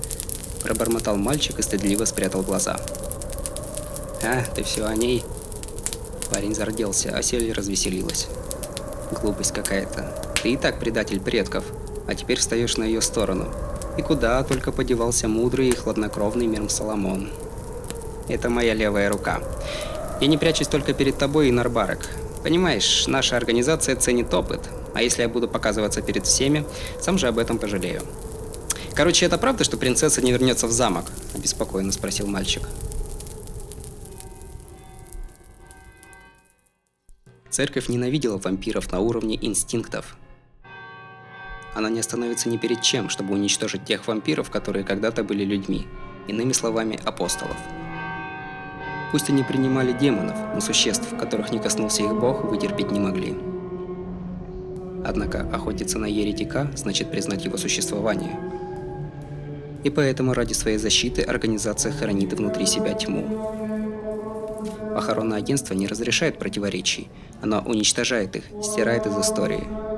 Пробормотал 0.61 1.15
мальчик 1.15 1.57
и 1.57 1.63
стыдливо 1.63 2.05
спрятал 2.05 2.43
глаза. 2.43 2.79
А, 4.23 4.43
ты 4.55 4.63
все 4.63 4.85
о 4.85 4.95
ней? 4.95 5.23
Парень 6.31 6.53
зарделся, 6.53 7.15
а 7.15 7.23
Сель 7.23 7.51
развеселилась. 7.51 8.27
Глупость 9.21 9.53
какая-то. 9.53 10.24
Ты 10.45 10.51
и 10.51 10.57
так 10.57 10.79
предатель 10.79 11.19
предков, 11.19 11.63
а 12.05 12.13
теперь 12.13 12.37
встаешь 12.37 12.77
на 12.77 12.83
ее 12.83 13.01
сторону. 13.01 13.51
И 13.97 14.03
куда 14.03 14.43
только 14.43 14.71
подевался 14.71 15.27
мудрый 15.27 15.69
и 15.69 15.75
хладнокровный 15.75 16.45
Мирм 16.45 16.69
Соломон. 16.69 17.31
Это 18.27 18.47
моя 18.47 18.75
левая 18.75 19.09
рука. 19.09 19.41
Я 20.21 20.27
не 20.27 20.37
прячусь 20.37 20.67
только 20.67 20.93
перед 20.93 21.17
тобой 21.17 21.47
и 21.47 21.51
Нарбарек. 21.51 22.07
Понимаешь, 22.43 23.07
наша 23.07 23.37
организация 23.37 23.95
ценит 23.95 24.31
опыт, 24.35 24.69
а 24.93 25.01
если 25.01 25.23
я 25.23 25.29
буду 25.29 25.47
показываться 25.47 26.03
перед 26.03 26.27
всеми, 26.27 26.63
сам 27.01 27.17
же 27.17 27.27
об 27.27 27.39
этом 27.39 27.57
пожалею. 27.57 28.03
Короче, 28.93 29.25
это 29.25 29.39
правда, 29.39 29.63
что 29.63 29.77
принцесса 29.77 30.21
не 30.21 30.31
вернется 30.31 30.67
в 30.67 30.71
замок? 30.71 31.05
Обеспокоенно 31.33 31.91
спросил 31.91 32.27
мальчик. 32.27 32.61
Церковь 37.49 37.89
ненавидела 37.89 38.37
вампиров 38.37 38.91
на 38.91 38.99
уровне 38.99 39.39
инстинктов. 39.41 40.15
Она 41.75 41.89
не 41.89 41.99
остановится 41.99 42.47
ни 42.47 42.57
перед 42.57 42.81
чем, 42.81 43.09
чтобы 43.09 43.33
уничтожить 43.33 43.83
тех 43.83 44.07
вампиров, 44.07 44.49
которые 44.49 44.85
когда-то 44.85 45.23
были 45.25 45.43
людьми, 45.43 45.85
иными 46.27 46.53
словами, 46.53 46.97
апостолов. 47.03 47.57
Пусть 49.11 49.29
они 49.29 49.43
принимали 49.43 49.91
демонов, 49.91 50.35
но 50.53 50.61
существ, 50.61 51.05
которых 51.19 51.51
не 51.51 51.59
коснулся 51.59 52.03
их 52.03 52.13
бог, 52.15 52.45
вытерпеть 52.45 52.91
не 52.91 52.99
могли. 52.99 53.35
Однако 55.05 55.41
охотиться 55.53 55.99
на 55.99 56.05
еретика 56.05 56.71
значит 56.75 57.11
признать 57.11 57.45
его 57.45 57.57
существование. 57.57 58.39
И 59.83 59.89
поэтому 59.89 60.33
ради 60.33 60.53
своей 60.53 60.77
защиты 60.77 61.21
организация 61.21 61.91
хранит 61.91 62.33
внутри 62.33 62.65
себя 62.65 62.93
тьму. 62.93 63.23
Похоронное 64.95 65.37
агентство 65.37 65.73
не 65.73 65.87
разрешает 65.87 66.39
противоречий, 66.39 67.09
оно 67.41 67.59
уничтожает 67.59 68.35
их, 68.37 68.45
стирает 68.63 69.05
из 69.05 69.17
истории. 69.17 69.94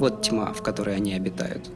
Вот 0.00 0.22
тьма, 0.22 0.54
в 0.54 0.62
которой 0.62 0.96
они 0.96 1.12
обитают. 1.12 1.70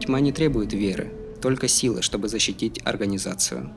Тьма 0.00 0.18
не 0.18 0.32
требует 0.32 0.72
веры, 0.72 1.12
только 1.40 1.68
силы, 1.68 2.02
чтобы 2.02 2.26
защитить 2.28 2.80
организацию. 2.84 3.72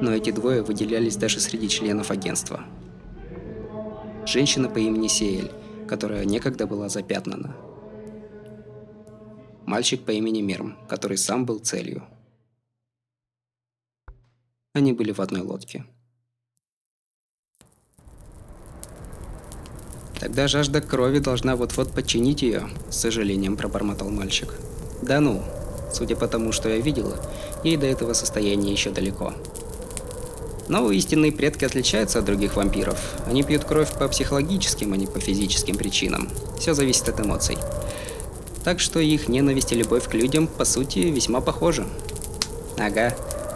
Но 0.00 0.12
эти 0.12 0.30
двое 0.30 0.62
выделялись 0.62 1.16
даже 1.16 1.40
среди 1.40 1.68
членов 1.68 2.12
агентства. 2.12 2.64
Женщина 4.24 4.68
по 4.68 4.78
имени 4.78 5.08
Сиэль, 5.08 5.50
которая 5.88 6.24
некогда 6.24 6.68
была 6.68 6.88
запятнана. 6.88 7.56
Мальчик 9.66 10.04
по 10.04 10.12
имени 10.12 10.42
Мерм, 10.42 10.78
который 10.88 11.16
сам 11.16 11.44
был 11.44 11.58
целью. 11.58 12.04
Они 14.74 14.92
были 14.92 15.10
в 15.10 15.18
одной 15.18 15.40
лодке. 15.40 15.84
Тогда 20.18 20.48
жажда 20.48 20.80
крови 20.80 21.18
должна 21.18 21.56
вот-вот 21.56 21.92
подчинить 21.92 22.42
ее, 22.42 22.68
с 22.90 22.96
сожалением 22.96 23.56
пробормотал 23.56 24.08
мальчик. 24.08 24.54
Да 25.02 25.20
ну, 25.20 25.42
судя 25.92 26.16
по 26.16 26.26
тому, 26.26 26.52
что 26.52 26.68
я 26.68 26.78
видела, 26.78 27.18
ей 27.64 27.76
до 27.76 27.86
этого 27.86 28.12
состояния 28.12 28.72
еще 28.72 28.90
далеко. 28.90 29.34
Но 30.68 30.90
истинные 30.90 31.32
предки 31.32 31.64
отличаются 31.64 32.18
от 32.18 32.24
других 32.24 32.56
вампиров. 32.56 32.98
Они 33.26 33.42
пьют 33.42 33.64
кровь 33.64 33.92
по 33.92 34.08
психологическим, 34.08 34.92
а 34.92 34.96
не 34.96 35.06
по 35.06 35.20
физическим 35.20 35.76
причинам. 35.76 36.28
Все 36.58 36.74
зависит 36.74 37.08
от 37.08 37.20
эмоций. 37.20 37.56
Так 38.64 38.80
что 38.80 38.98
их 38.98 39.28
ненависть 39.28 39.70
и 39.70 39.76
любовь 39.76 40.08
к 40.08 40.14
людям, 40.14 40.48
по 40.48 40.64
сути, 40.64 40.98
весьма 40.98 41.40
похожи. 41.40 41.86
Ага, 42.78 43.14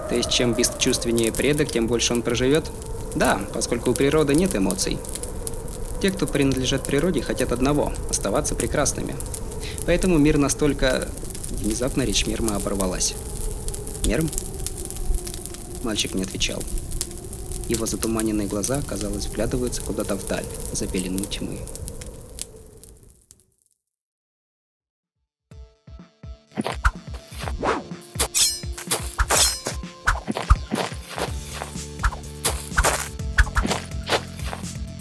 то 0.08 0.14
есть 0.14 0.30
чем 0.30 0.54
бесчувственнее 0.54 1.32
предок, 1.32 1.70
тем 1.70 1.88
больше 1.88 2.12
он 2.12 2.22
проживет? 2.22 2.70
Да, 3.16 3.40
поскольку 3.52 3.90
у 3.90 3.94
природы 3.94 4.34
нет 4.34 4.54
эмоций. 4.54 4.98
Те, 6.00 6.10
кто 6.10 6.26
принадлежат 6.26 6.84
природе, 6.84 7.20
хотят 7.20 7.52
одного– 7.52 7.92
оставаться 8.10 8.54
прекрасными. 8.54 9.14
Поэтому 9.86 10.18
мир 10.18 10.38
настолько... 10.38 11.08
Внезапно 11.50 12.02
речь 12.02 12.26
Мирма 12.26 12.56
оборвалась. 12.56 13.14
«Мирм?» 14.06 14.30
Мальчик 15.82 16.14
не 16.14 16.22
отвечал. 16.22 16.62
Его 17.68 17.86
затуманенные 17.86 18.46
глаза, 18.46 18.82
казалось, 18.86 19.26
вглядываются 19.26 19.82
куда-то 19.82 20.16
вдаль, 20.16 20.46
за 20.72 20.86
пелену 20.86 21.24
тьмы. 21.24 21.58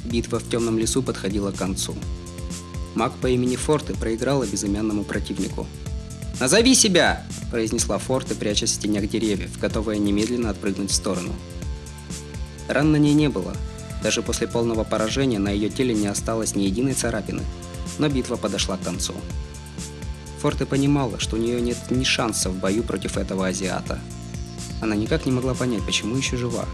Битва 0.09 0.39
в 0.39 0.49
темном 0.49 0.79
лесу 0.79 1.03
подходила 1.03 1.51
к 1.51 1.55
концу. 1.55 1.95
Маг 2.95 3.13
по 3.21 3.27
имени 3.27 3.55
Форте 3.55 3.93
проиграла 3.93 4.45
безымянному 4.45 5.03
противнику. 5.03 5.67
«Назови 6.39 6.73
себя!»– 6.73 7.23
произнесла 7.51 7.99
Форте, 7.99 8.33
прячась 8.33 8.71
в 8.71 8.79
тенях 8.79 9.07
деревьев, 9.07 9.59
готовая 9.59 9.97
немедленно 9.97 10.49
отпрыгнуть 10.49 10.89
в 10.89 10.95
сторону. 10.95 11.33
Ран 12.67 12.91
на 12.91 12.95
ней 12.95 13.13
не 13.13 13.29
было. 13.29 13.55
Даже 14.01 14.21
после 14.21 14.47
полного 14.47 14.83
поражения 14.83 15.37
на 15.39 15.49
ее 15.49 15.69
теле 15.69 15.93
не 15.93 16.07
осталось 16.07 16.55
ни 16.55 16.63
единой 16.63 16.93
царапины. 16.93 17.43
Но 17.99 18.09
битва 18.09 18.37
подошла 18.37 18.77
к 18.77 18.83
концу. 18.83 19.13
Форте 20.39 20.65
понимала, 20.65 21.19
что 21.19 21.35
у 21.35 21.39
нее 21.39 21.61
нет 21.61 21.77
ни 21.89 22.03
шанса 22.03 22.49
в 22.49 22.55
бою 22.55 22.83
против 22.83 23.17
этого 23.17 23.47
азиата. 23.47 23.99
Она 24.81 24.95
никак 24.95 25.25
не 25.25 25.31
могла 25.31 25.53
понять, 25.53 25.85
почему 25.85 26.15
еще 26.15 26.37
жива, 26.37 26.65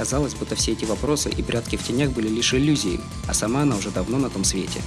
Казалось, 0.00 0.32
будто 0.32 0.54
все 0.54 0.72
эти 0.72 0.86
вопросы 0.86 1.28
и 1.28 1.42
прятки 1.42 1.76
в 1.76 1.82
тенях 1.82 2.12
были 2.12 2.26
лишь 2.26 2.54
иллюзией, 2.54 3.02
а 3.28 3.34
сама 3.34 3.64
она 3.64 3.76
уже 3.76 3.90
давно 3.90 4.16
на 4.16 4.30
том 4.30 4.44
свете. 4.44 4.80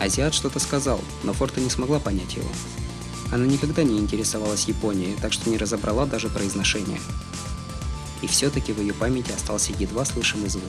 Азиат 0.00 0.34
что-то 0.34 0.58
сказал, 0.58 1.00
но 1.22 1.32
Форта 1.32 1.60
не 1.60 1.70
смогла 1.70 2.00
понять 2.00 2.34
его. 2.34 2.48
Она 3.30 3.46
никогда 3.46 3.84
не 3.84 4.00
интересовалась 4.00 4.64
Японией, 4.64 5.14
так 5.22 5.32
что 5.32 5.48
не 5.48 5.56
разобрала 5.56 6.04
даже 6.04 6.28
произношение. 6.28 7.00
И 8.22 8.26
все-таки 8.26 8.72
в 8.72 8.80
ее 8.80 8.92
памяти 8.92 9.30
остался 9.30 9.72
едва 9.78 10.04
слышимый 10.04 10.48
звук. 10.48 10.64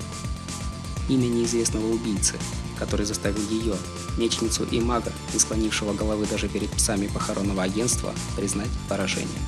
Имя 1.09 1.25
неизвестного 1.25 1.87
убийцы, 1.87 2.35
который 2.77 3.07
заставил 3.07 3.41
ее, 3.49 3.73
мечницу 4.19 4.63
и 4.69 4.79
мага, 4.79 5.11
не 5.33 5.39
склонившего 5.39 5.93
головы 5.93 6.27
даже 6.27 6.49
перед 6.49 6.69
псами 6.69 7.07
похоронного 7.07 7.63
агентства, 7.63 8.13
признать 8.35 8.69
поражение. 8.87 9.39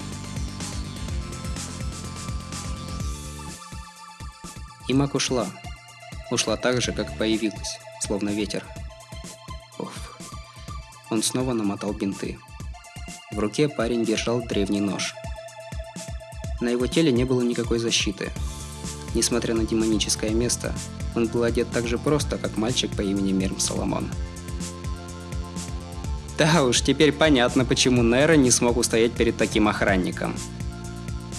И 4.90 4.94
Мак 4.94 5.14
ушла. 5.14 5.46
Ушла 6.32 6.58
так 6.58 6.82
же, 6.82 6.92
как 6.92 7.16
появилась, 7.16 7.78
словно 8.02 8.30
ветер. 8.30 8.66
Оф. 9.78 10.18
Он 11.12 11.22
снова 11.22 11.54
намотал 11.54 11.94
бинты. 11.94 12.40
В 13.32 13.38
руке 13.38 13.70
парень 13.70 14.04
держал 14.04 14.42
древний 14.42 14.82
нож. 14.82 15.14
На 16.60 16.70
его 16.70 16.88
теле 16.88 17.12
не 17.12 17.24
было 17.24 17.44
никакой 17.44 17.78
защиты. 17.78 18.32
Несмотря 19.14 19.54
на 19.54 19.64
демоническое 19.64 20.32
место, 20.32 20.74
он 21.16 21.28
был 21.28 21.44
одет 21.44 21.70
так 21.70 21.88
же 21.88 22.00
просто, 22.00 22.40
как 22.40 22.58
мальчик 22.58 22.90
по 22.96 23.02
имени 23.02 23.32
Мерм 23.32 23.60
Соломон. 23.60 24.10
Да 26.40 26.64
уж, 26.64 26.82
теперь 26.82 27.12
понятно, 27.12 27.64
почему 27.64 28.02
Нера 28.02 28.34
не 28.34 28.50
смог 28.50 28.78
устоять 28.78 29.12
перед 29.12 29.38
таким 29.38 29.68
охранником. 29.68 30.36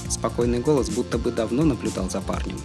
Спокойный 0.08 0.60
голос 0.60 0.88
будто 0.88 1.18
бы 1.18 1.32
давно 1.32 1.64
наблюдал 1.64 2.08
за 2.08 2.20
парнем. 2.20 2.60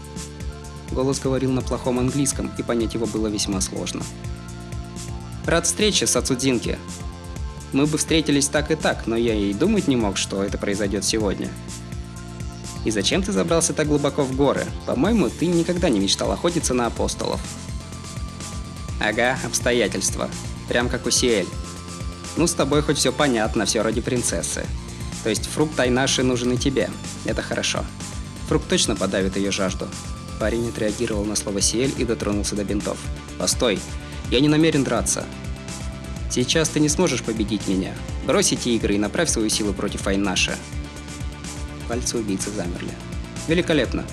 Голос 0.96 1.20
говорил 1.20 1.52
на 1.52 1.62
плохом 1.62 2.00
английском, 2.00 2.50
и 2.58 2.64
понять 2.64 2.94
его 2.94 3.06
было 3.06 3.28
весьма 3.28 3.60
сложно. 3.60 4.02
«Рад 5.46 5.66
встрече, 5.66 6.08
Сацудзинки. 6.08 6.80
Мы 7.74 7.86
бы 7.86 7.98
встретились 7.98 8.48
так 8.48 8.72
и 8.72 8.76
так, 8.76 9.06
но 9.06 9.18
я 9.18 9.36
и 9.36 9.54
думать 9.54 9.90
не 9.90 9.98
мог, 9.98 10.16
что 10.16 10.42
это 10.42 10.58
произойдет 10.58 11.04
сегодня. 11.04 11.50
И 12.86 12.92
зачем 12.92 13.22
ты 13.22 13.34
забрался 13.34 13.74
так 13.74 13.88
глубоко 13.88 14.24
в 14.24 14.38
горы? 14.38 14.66
По-моему, 14.86 15.30
ты 15.30 15.48
никогда 15.48 15.90
не 15.90 16.00
мечтал 16.00 16.32
охотиться 16.32 16.74
на 16.74 16.86
апостолов». 16.86 17.42
«Ага, 19.02 19.38
обстоятельства. 19.44 20.30
Прям 20.70 20.88
как 20.88 21.06
у 21.06 21.10
Сиэль. 21.10 21.48
Ну, 22.38 22.48
с 22.48 22.54
тобой 22.54 22.82
хоть 22.82 22.98
все 22.98 23.12
понятно, 23.12 23.66
все 23.66 23.82
ради 23.82 24.00
принцессы. 24.00 24.66
То 25.24 25.30
есть 25.30 25.46
фрукт 25.48 25.78
Айнаши 25.78 26.24
нужен 26.24 26.54
и 26.54 26.58
тебе. 26.58 26.90
Это 27.26 27.42
хорошо. 27.42 27.84
Фрукт 28.48 28.70
точно 28.70 28.96
подавит 28.96 29.36
ее 29.36 29.52
жажду. 29.52 29.88
Парень 30.40 30.70
отреагировал 30.70 31.26
на 31.26 31.36
слово 31.36 31.62
Сиэль 31.62 31.94
и 31.98 32.04
дотронулся 32.04 32.56
до 32.56 32.64
бинтов. 32.64 32.98
«Постой! 33.38 33.80
Я 34.30 34.40
не 34.40 34.48
намерен 34.50 34.84
драться!» 34.84 35.26
Сейчас 36.30 36.70
ты 36.70 36.80
не 36.80 36.90
сможешь 36.90 37.24
победить 37.24 37.68
меня. 37.68 37.94
Брось 38.26 38.52
эти 38.52 38.70
игры 38.70 38.96
и 38.96 39.00
направь 39.00 39.30
свою 39.30 39.50
силу 39.50 39.74
против 39.74 40.06
Айнаша. 40.08 40.56
Пальцы 41.88 42.18
убийцы 42.18 42.50
замерли. 42.50 42.92
Великолепно. 43.48 44.04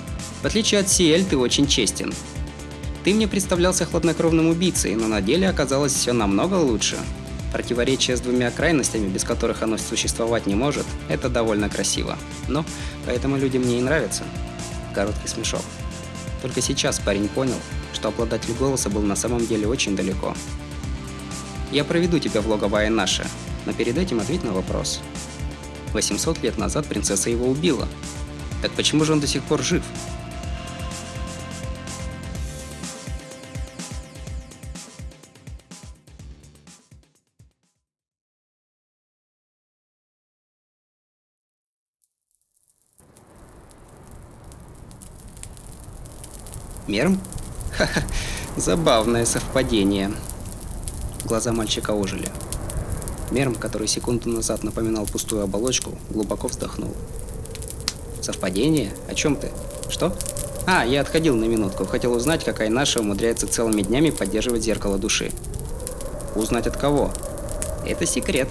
В 0.42 0.46
отличие 0.46 0.80
от 0.80 0.88
Сиэль, 0.88 1.24
ты 1.24 1.36
очень 1.36 1.66
честен. 1.66 2.12
Ты 3.02 3.14
мне 3.14 3.26
представлялся 3.26 3.86
хладнокровным 3.86 4.48
убийцей, 4.48 4.94
но 4.94 5.08
на 5.08 5.20
деле 5.20 5.48
оказалось 5.48 5.92
все 5.92 6.12
намного 6.12 6.54
лучше. 6.54 6.96
Противоречие 7.52 8.16
с 8.16 8.20
двумя 8.20 8.50
крайностями, 8.50 9.08
без 9.08 9.24
которых 9.24 9.62
оно 9.62 9.76
существовать 9.76 10.46
не 10.46 10.54
может, 10.54 10.86
это 11.08 11.28
довольно 11.28 11.68
красиво. 11.68 12.16
Но 12.46 12.64
поэтому 13.04 13.36
люди 13.36 13.58
мне 13.58 13.78
и 13.78 13.82
нравятся. 13.82 14.22
Короткий 14.94 15.28
смешок. 15.28 15.62
Только 16.42 16.60
сейчас 16.60 16.98
парень 16.98 17.28
понял, 17.28 17.58
что 17.94 18.08
обладатель 18.08 18.52
голоса 18.54 18.90
был 18.90 19.02
на 19.02 19.14
самом 19.14 19.46
деле 19.46 19.68
очень 19.68 19.94
далеко. 19.94 20.34
Я 21.70 21.84
проведу 21.84 22.18
тебя 22.18 22.40
в 22.40 22.48
логово 22.48 22.80
Айнаша, 22.80 23.26
но 23.64 23.72
перед 23.72 23.96
этим 23.96 24.18
ответь 24.18 24.42
на 24.42 24.52
вопрос. 24.52 25.00
800 25.92 26.42
лет 26.42 26.58
назад 26.58 26.86
принцесса 26.86 27.30
его 27.30 27.46
убила. 27.46 27.88
Так 28.60 28.72
почему 28.72 29.04
же 29.04 29.12
он 29.12 29.20
до 29.20 29.26
сих 29.28 29.42
пор 29.44 29.62
жив? 29.62 29.82
Мерм? 46.92 47.18
Ха-ха, 47.74 48.02
забавное 48.58 49.24
совпадение. 49.24 50.12
Глаза 51.24 51.50
мальчика 51.50 51.92
ожили. 51.92 52.28
Мерм, 53.30 53.54
который 53.54 53.88
секунду 53.88 54.28
назад 54.28 54.62
напоминал 54.62 55.06
пустую 55.06 55.42
оболочку, 55.42 55.98
глубоко 56.10 56.48
вздохнул. 56.48 56.94
Совпадение? 58.20 58.92
О 59.08 59.14
чем 59.14 59.36
ты? 59.36 59.48
Что? 59.88 60.14
А, 60.66 60.84
я 60.84 61.00
отходил 61.00 61.34
на 61.34 61.46
минутку. 61.46 61.86
Хотел 61.86 62.12
узнать, 62.12 62.44
какая 62.44 62.68
наша 62.68 63.00
умудряется 63.00 63.46
целыми 63.46 63.80
днями 63.80 64.10
поддерживать 64.10 64.62
зеркало 64.62 64.98
души. 64.98 65.32
Узнать 66.34 66.66
от 66.66 66.76
кого? 66.76 67.10
Это 67.86 68.04
секрет. 68.04 68.50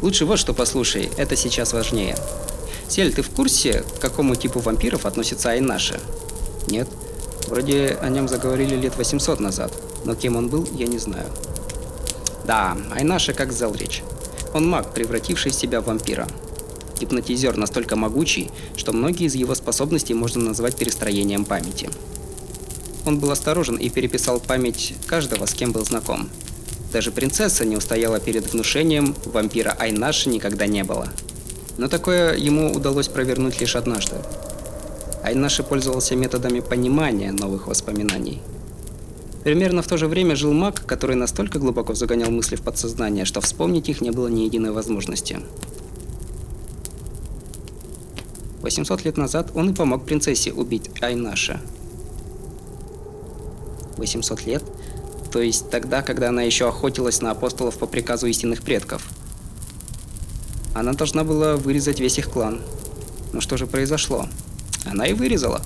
Лучше 0.00 0.26
вот 0.26 0.38
что 0.38 0.54
послушай, 0.54 1.10
это 1.16 1.34
сейчас 1.34 1.72
важнее. 1.72 2.16
Сель, 2.86 3.12
ты 3.12 3.22
в 3.22 3.30
курсе, 3.30 3.82
к 3.82 4.00
какому 4.00 4.36
типу 4.36 4.60
вампиров 4.60 5.06
относится 5.06 5.50
Айнаша? 5.50 5.98
Нет. 6.68 6.88
Вроде 7.48 7.96
о 8.02 8.10
нем 8.10 8.28
заговорили 8.28 8.76
лет 8.76 8.96
800 8.96 9.40
назад, 9.40 9.72
но 10.04 10.14
кем 10.14 10.36
он 10.36 10.48
был, 10.48 10.68
я 10.74 10.86
не 10.86 10.98
знаю. 10.98 11.26
Да, 12.46 12.76
Айнаша 12.92 13.32
как 13.32 13.52
Зелрич. 13.52 14.02
Он 14.52 14.68
маг, 14.68 14.92
превративший 14.92 15.50
себя 15.50 15.80
в 15.80 15.86
вампира. 15.86 16.28
Гипнотизер 17.00 17.56
настолько 17.56 17.96
могучий, 17.96 18.50
что 18.76 18.92
многие 18.92 19.26
из 19.26 19.34
его 19.34 19.54
способностей 19.54 20.12
можно 20.12 20.42
назвать 20.42 20.76
перестроением 20.76 21.46
памяти. 21.46 21.88
Он 23.06 23.18
был 23.18 23.30
осторожен 23.30 23.76
и 23.76 23.88
переписал 23.88 24.40
память 24.40 24.94
каждого, 25.06 25.46
с 25.46 25.54
кем 25.54 25.72
был 25.72 25.84
знаком. 25.86 26.28
Даже 26.92 27.12
принцесса 27.12 27.64
не 27.64 27.76
устояла 27.76 28.20
перед 28.20 28.52
внушением, 28.52 29.14
вампира 29.24 29.74
Айнаши 29.78 30.28
никогда 30.28 30.66
не 30.66 30.84
было. 30.84 31.08
Но 31.78 31.88
такое 31.88 32.36
ему 32.36 32.72
удалось 32.72 33.08
провернуть 33.08 33.58
лишь 33.60 33.76
однажды. 33.76 34.16
Айнаши 35.28 35.62
пользовался 35.62 36.16
методами 36.16 36.60
понимания 36.60 37.32
новых 37.32 37.66
воспоминаний. 37.66 38.40
Примерно 39.44 39.82
в 39.82 39.86
то 39.86 39.98
же 39.98 40.06
время 40.06 40.34
жил 40.36 40.54
маг, 40.54 40.86
который 40.86 41.16
настолько 41.16 41.58
глубоко 41.58 41.92
загонял 41.92 42.30
мысли 42.30 42.56
в 42.56 42.62
подсознание, 42.62 43.26
что 43.26 43.42
вспомнить 43.42 43.90
их 43.90 44.00
не 44.00 44.10
было 44.10 44.28
ни 44.28 44.40
единой 44.40 44.72
возможности. 44.72 45.40
800 48.62 49.04
лет 49.04 49.18
назад 49.18 49.50
он 49.54 49.68
и 49.68 49.74
помог 49.74 50.06
принцессе 50.06 50.50
убить 50.50 50.90
Айнаша. 51.02 51.60
800 53.98 54.46
лет? 54.46 54.64
То 55.30 55.42
есть 55.42 55.68
тогда, 55.68 56.00
когда 56.00 56.30
она 56.30 56.40
еще 56.40 56.68
охотилась 56.68 57.20
на 57.20 57.32
апостолов 57.32 57.76
по 57.76 57.86
приказу 57.86 58.28
истинных 58.28 58.62
предков. 58.62 59.06
Она 60.74 60.94
должна 60.94 61.22
была 61.22 61.56
вырезать 61.56 62.00
весь 62.00 62.16
их 62.16 62.30
клан. 62.30 62.62
Но 63.34 63.42
что 63.42 63.58
же 63.58 63.66
произошло? 63.66 64.26
Она 64.90 65.06
и 65.06 65.12
вырезала. 65.12 65.62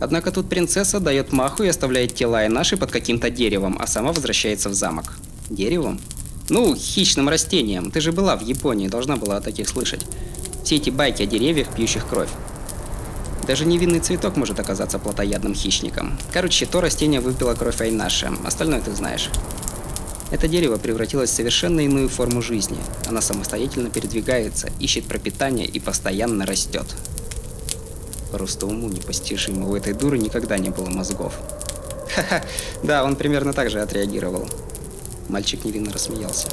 Однако 0.00 0.30
тут 0.30 0.48
принцесса 0.48 0.98
дает 0.98 1.32
маху 1.32 1.62
и 1.62 1.68
оставляет 1.68 2.14
тело 2.14 2.38
Айнаши 2.38 2.76
под 2.76 2.90
каким-то 2.90 3.30
деревом, 3.30 3.76
а 3.80 3.86
сама 3.86 4.12
возвращается 4.12 4.68
в 4.68 4.74
замок. 4.74 5.18
Деревом? 5.50 6.00
Ну, 6.48 6.74
хищным 6.74 7.28
растением. 7.28 7.90
Ты 7.90 8.00
же 8.00 8.12
была 8.12 8.36
в 8.36 8.42
Японии, 8.42 8.88
должна 8.88 9.16
была 9.16 9.36
о 9.36 9.40
таких 9.40 9.68
слышать. 9.68 10.06
Все 10.64 10.76
эти 10.76 10.90
байки 10.90 11.22
о 11.22 11.26
деревьях, 11.26 11.68
пьющих 11.74 12.08
кровь. 12.08 12.30
Даже 13.46 13.66
невинный 13.66 14.00
цветок 14.00 14.36
может 14.36 14.58
оказаться 14.58 14.98
плотоядным 14.98 15.54
хищником. 15.54 16.18
Короче, 16.32 16.66
то 16.66 16.80
растение 16.80 17.20
выпило 17.20 17.54
кровь 17.54 17.80
Айнаши, 17.80 18.30
остальное 18.44 18.80
ты 18.80 18.94
знаешь. 18.94 19.28
Это 20.30 20.46
дерево 20.46 20.76
превратилось 20.76 21.30
в 21.30 21.34
совершенно 21.34 21.80
иную 21.80 22.08
форму 22.08 22.40
жизни. 22.40 22.78
Она 23.08 23.20
самостоятельно 23.20 23.90
передвигается, 23.90 24.70
ищет 24.78 25.06
пропитание 25.06 25.66
и 25.66 25.80
постоянно 25.80 26.46
растет. 26.46 26.86
Просто 28.32 28.66
уму 28.66 28.88
непостижимо, 28.88 29.68
у 29.68 29.76
этой 29.76 29.92
дуры 29.92 30.18
никогда 30.18 30.58
не 30.58 30.70
было 30.70 30.88
мозгов. 30.88 31.34
Ха-ха, 32.14 32.42
да, 32.82 33.04
он 33.04 33.16
примерно 33.16 33.52
так 33.52 33.70
же 33.70 33.80
отреагировал. 33.80 34.48
Мальчик 35.28 35.64
невинно 35.64 35.92
рассмеялся. 35.92 36.48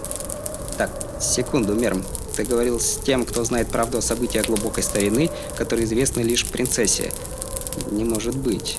Так, 0.78 0.92
секунду, 1.20 1.74
Мерм. 1.74 2.04
Ты 2.36 2.44
говорил 2.44 2.80
с 2.80 3.00
тем, 3.04 3.26
кто 3.26 3.44
знает 3.44 3.68
правду 3.70 3.98
о 3.98 4.02
событиях 4.02 4.46
глубокой 4.46 4.84
старины, 4.84 5.32
которые 5.58 5.86
известны 5.86 6.22
лишь 6.22 6.46
принцессе. 6.46 7.12
Не 7.90 8.06
может 8.06 8.36
быть. 8.36 8.78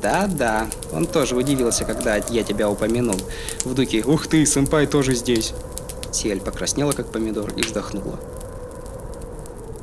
Да-да, 0.00 0.68
он 0.92 1.06
тоже 1.06 1.36
удивился, 1.36 1.84
когда 1.84 2.16
я 2.16 2.42
тебя 2.42 2.68
упомянул. 2.68 3.16
В 3.64 3.74
духе 3.74 4.02
«Ух 4.02 4.26
ты, 4.26 4.44
сэмпай 4.44 4.86
тоже 4.86 5.14
здесь!» 5.14 5.54
Сиэль 6.12 6.40
покраснела, 6.40 6.92
как 6.92 7.12
помидор, 7.12 7.52
и 7.56 7.62
вздохнула. 7.62 8.18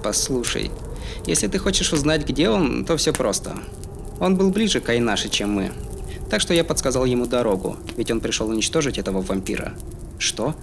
«Послушай, 0.03 0.71
если 1.25 1.47
ты 1.47 1.57
хочешь 1.59 1.93
узнать, 1.93 2.27
где 2.27 2.49
он, 2.49 2.85
то 2.85 2.97
все 2.97 3.13
просто. 3.13 3.53
Он 4.19 4.35
был 4.35 4.49
ближе 4.49 4.79
к 4.79 4.89
Айнаше, 4.89 5.29
чем 5.29 5.51
мы. 5.51 5.71
Так 6.29 6.41
что 6.41 6.53
я 6.53 6.63
подсказал 6.63 7.05
ему 7.05 7.25
дорогу, 7.25 7.77
ведь 7.97 8.11
он 8.11 8.19
пришел 8.19 8.49
уничтожить 8.49 8.97
этого 8.97 9.21
вампира. 9.21 9.73
Что? 10.19 10.55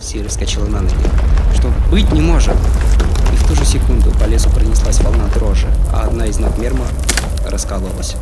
Сири 0.00 0.28
вскочила 0.28 0.66
на 0.66 0.82
ноги. 0.82 0.94
Что 1.54 1.72
быть 1.90 2.10
не 2.12 2.20
может! 2.20 2.54
И 3.32 3.36
в 3.36 3.48
ту 3.48 3.54
же 3.54 3.64
секунду 3.64 4.10
по 4.20 4.24
лесу 4.24 4.50
пронеслась 4.50 5.00
волна 5.00 5.26
дрожи, 5.34 5.68
а 5.92 6.04
одна 6.04 6.26
из 6.26 6.38
ног 6.38 6.56
Мерма 6.58 6.86
раскололась. 7.46 8.16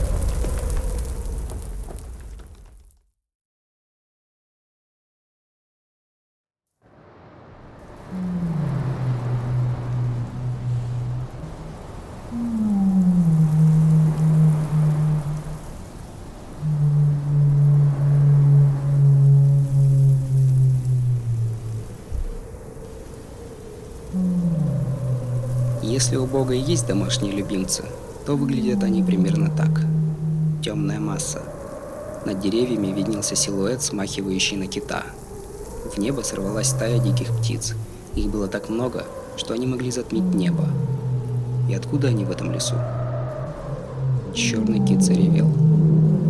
Если 25.94 26.16
у 26.16 26.26
Бога 26.26 26.54
и 26.54 26.60
есть 26.60 26.88
домашние 26.88 27.32
любимцы, 27.32 27.84
то 28.26 28.34
выглядят 28.34 28.82
они 28.82 29.04
примерно 29.04 29.48
так. 29.48 29.82
Темная 30.60 30.98
масса. 30.98 31.40
Над 32.26 32.40
деревьями 32.40 32.88
виднелся 32.88 33.36
силуэт, 33.36 33.80
смахивающий 33.80 34.56
на 34.56 34.66
кита. 34.66 35.04
В 35.94 35.96
небо 35.98 36.22
сорвалась 36.22 36.70
стая 36.70 36.98
диких 36.98 37.28
птиц. 37.38 37.74
Их 38.16 38.26
было 38.26 38.48
так 38.48 38.70
много, 38.70 39.04
что 39.36 39.54
они 39.54 39.68
могли 39.68 39.92
затмить 39.92 40.34
небо. 40.34 40.64
И 41.70 41.74
откуда 41.74 42.08
они 42.08 42.24
в 42.24 42.30
этом 42.32 42.50
лесу? 42.50 42.74
Черный 44.34 44.84
кит 44.84 45.00
заревел. 45.00 45.46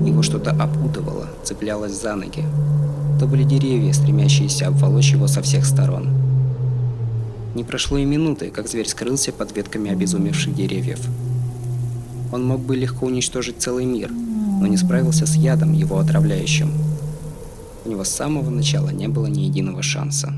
Его 0.05 0.21
что-то 0.21 0.51
опутывало, 0.51 1.29
цеплялось 1.43 1.99
за 1.99 2.15
ноги. 2.17 2.45
То 3.19 3.25
были 3.25 3.45
деревья, 3.45 3.95
стремящиеся 3.95 4.67
обволочь 4.67 5.13
его 5.13 5.27
со 5.27 5.41
всех 5.41 5.65
сторон. 5.65 6.24
Не 7.55 7.63
прошло 7.63 7.99
и 7.99 8.05
минуты, 8.05 8.51
как 8.51 8.69
зверь 8.69 8.89
скрылся 8.89 9.33
под 9.33 9.57
ветками 9.57 9.91
обезумевших 9.91 10.55
деревьев. 10.55 10.99
Он 12.33 12.45
мог 12.45 12.61
бы 12.61 12.77
легко 12.77 13.07
уничтожить 13.07 13.57
целый 13.59 13.85
мир, 13.85 14.11
но 14.11 14.67
не 14.67 14.77
справился 14.77 15.25
с 15.25 15.37
ядом, 15.37 15.73
его 15.73 15.99
отравляющим. 15.99 16.73
У 17.85 17.91
него 17.91 18.03
с 18.03 18.09
самого 18.09 18.51
начала 18.51 18.89
не 18.89 19.07
было 19.07 19.27
ни 19.27 19.43
единого 19.43 19.83
шанса. 19.83 20.33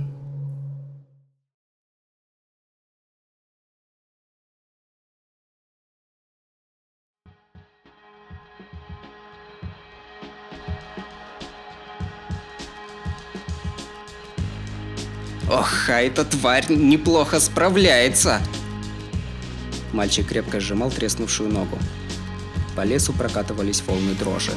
Ох, 15.97 16.01
а 16.01 16.03
эта 16.03 16.27
тварь 16.27 16.67
неплохо 16.69 17.41
справляется. 17.41 18.43
Мальчик 19.93 20.29
крепко 20.29 20.61
сжимал 20.61 20.91
треснувшую 20.91 21.49
ногу. 21.49 21.79
По 22.75 22.85
лесу 22.85 23.15
прокатывались 23.15 23.83
волны 23.87 24.13
дрожи. 24.13 24.53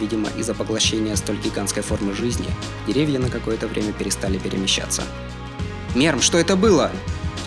Видимо, 0.00 0.28
из-за 0.38 0.54
поглощения 0.54 1.16
столь 1.16 1.38
гигантской 1.38 1.82
формы 1.82 2.14
жизни, 2.14 2.46
деревья 2.86 3.18
на 3.18 3.30
какое-то 3.30 3.66
время 3.66 3.92
перестали 3.92 4.38
перемещаться. 4.38 5.02
«Мерм, 5.96 6.20
что 6.20 6.38
это 6.38 6.54
было?» 6.54 6.92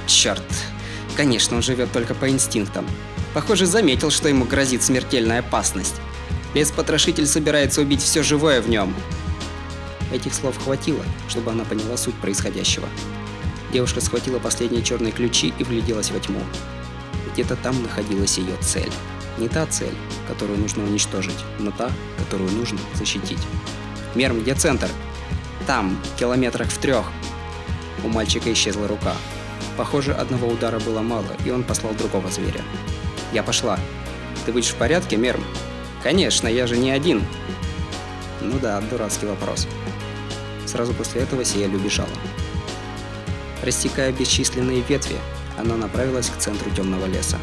«Черт! 0.06 0.44
Конечно, 1.16 1.56
он 1.56 1.62
живет 1.62 1.92
только 1.94 2.14
по 2.14 2.30
инстинктам. 2.30 2.86
Похоже, 3.34 3.68
заметил, 3.68 4.12
что 4.12 4.28
ему 4.28 4.44
грозит 4.44 4.84
смертельная 4.84 5.40
опасность. 5.40 5.96
Лес-потрошитель 6.54 7.26
собирается 7.26 7.82
убить 7.82 8.02
все 8.02 8.22
живое 8.22 8.62
в 8.62 8.70
нем». 8.70 8.94
Этих 10.12 10.34
слов 10.34 10.58
хватило, 10.58 11.04
чтобы 11.28 11.52
она 11.52 11.66
поняла 11.66 11.98
суть 11.98 12.16
происходящего. 12.16 12.88
Девушка 13.74 14.00
схватила 14.00 14.40
последние 14.40 14.84
черные 14.84 15.12
ключи 15.12 15.54
и 15.58 15.64
вгляделась 15.64 16.12
во 16.12 16.20
тьму. 16.20 16.40
Где-то 17.34 17.56
там 17.58 17.82
находилась 17.84 18.38
ее 18.38 18.56
цель. 18.62 18.92
Не 19.38 19.50
та 19.50 19.66
цель, 19.68 19.94
которую 20.28 20.60
нужно 20.60 20.84
уничтожить, 20.84 21.38
но 21.60 21.72
та, 21.72 21.92
которую 22.18 22.50
нужно 22.52 22.80
защитить. 22.96 23.38
Мерм, 24.16 24.42
где 24.42 24.56
центр? 24.56 24.90
Там, 25.68 26.02
километрах 26.18 26.70
в 26.70 26.78
трех. 26.78 27.06
У 28.04 28.08
мальчика 28.08 28.52
исчезла 28.52 28.88
рука. 28.88 29.14
Похоже, 29.76 30.14
одного 30.14 30.48
удара 30.48 30.80
было 30.80 31.02
мало, 31.02 31.28
и 31.46 31.52
он 31.52 31.64
послал 31.64 31.94
другого 31.94 32.32
зверя. 32.32 32.62
Я 33.34 33.44
пошла. 33.44 33.78
Ты 34.46 34.54
будешь 34.54 34.70
в 34.70 34.76
порядке, 34.76 35.18
Мерм? 35.18 35.44
Конечно, 36.02 36.48
я 36.48 36.66
же 36.66 36.78
не 36.78 36.90
один. 36.90 37.22
Ну 38.42 38.58
да, 38.60 38.82
дурацкий 38.82 39.26
вопрос. 39.26 39.68
Сразу 40.68 40.94
после 40.94 41.22
этого 41.22 41.46
Сиэль 41.46 41.74
убежала. 41.74 42.10
Растекая 43.64 44.12
бесчисленные 44.12 44.82
ветви, 44.82 45.16
она 45.58 45.76
направилась 45.78 46.30
к 46.30 46.38
центру 46.38 46.70
темного 46.70 47.06
леса. 47.06 47.40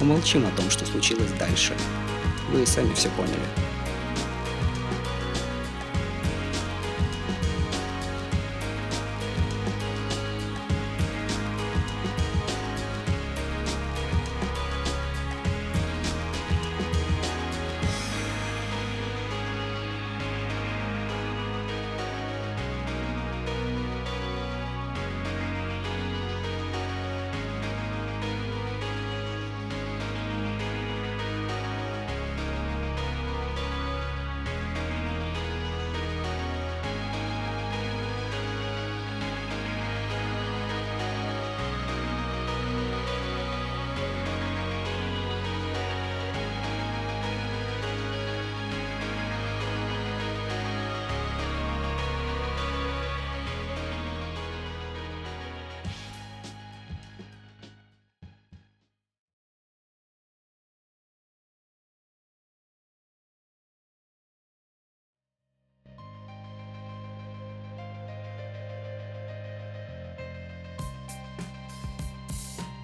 Умолчим 0.00 0.44
о 0.44 0.50
том, 0.56 0.68
что 0.70 0.84
случилось 0.84 1.30
дальше. 1.38 1.74
Вы 2.52 2.64
и 2.64 2.66
сами 2.66 2.92
все 2.94 3.08
поняли. 3.10 3.65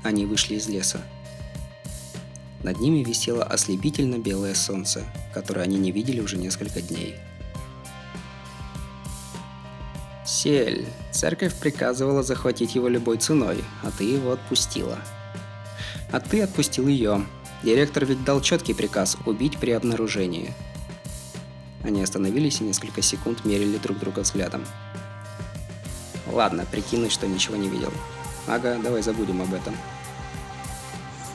Они 0.03 0.27
вышли 0.27 0.57
из 0.57 0.69
леса. 0.69 1.01
Над 2.63 2.79
ними 2.81 3.03
висело 3.03 3.45
ослепительно 3.45 4.19
белое 4.19 4.55
солнце, 4.55 5.05
которое 5.35 5.63
они 5.63 5.79
не 5.79 5.91
видели 5.91 6.21
уже 6.21 6.37
несколько 6.37 6.81
дней. 6.81 7.17
«Сель, 10.25 10.87
церковь 11.11 11.55
приказывала 11.55 12.23
захватить 12.23 12.75
его 12.75 12.89
любой 12.89 13.19
ценой, 13.19 13.65
а 13.83 13.91
ты 13.91 14.05
его 14.05 14.33
отпустила». 14.33 14.99
«А 16.13 16.21
ты 16.21 16.43
отпустил 16.43 16.89
ее. 16.89 17.25
Директор 17.63 18.05
ведь 18.05 18.25
дал 18.25 18.41
четкий 18.41 18.75
приказ 18.75 19.17
убить 19.25 19.59
при 19.59 19.73
обнаружении». 19.73 20.55
Они 21.83 22.03
остановились 22.03 22.61
и 22.61 22.65
несколько 22.65 23.03
секунд 23.03 23.45
мерили 23.45 23.77
друг 23.79 23.99
друга 23.99 24.21
взглядом. 24.21 24.65
«Ладно, 26.31 26.65
прикинуть, 26.71 27.13
что 27.13 27.27
ничего 27.27 27.57
не 27.57 27.69
видел. 27.69 27.93
Ага, 28.47 28.79
давай 28.83 29.03
забудем 29.03 29.43
об 29.43 29.55
этом» 29.55 29.75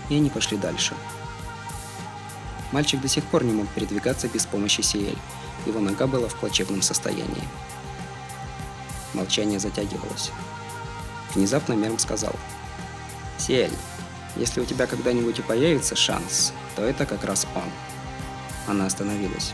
и 0.10 0.16
они 0.16 0.30
пошли 0.30 0.58
дальше. 0.58 0.96
Мальчик 2.72 3.02
до 3.02 3.08
сих 3.08 3.24
пор 3.26 3.44
не 3.44 3.54
мог 3.54 3.68
передвигаться 3.70 4.28
без 4.28 4.46
помощи 4.46 4.82
Сиэль. 4.82 5.18
Его 5.66 5.80
нога 5.80 6.08
была 6.08 6.28
в 6.28 6.36
плачевном 6.36 6.82
состоянии. 6.82 7.44
Молчание 9.14 9.60
затягивалось. 9.60 10.32
Внезапно 11.34 11.74
Мерм 11.74 11.98
сказал. 12.00 12.34
«Сиэль, 13.38 13.74
если 14.36 14.62
у 14.62 14.66
тебя 14.66 14.88
когда-нибудь 14.88 15.40
и 15.40 15.42
появится 15.42 15.96
шанс, 15.96 16.54
то 16.76 16.84
это 16.84 17.06
как 17.06 17.24
раз 17.24 17.48
он». 17.56 17.70
Она 18.68 18.86
остановилась. 18.86 19.54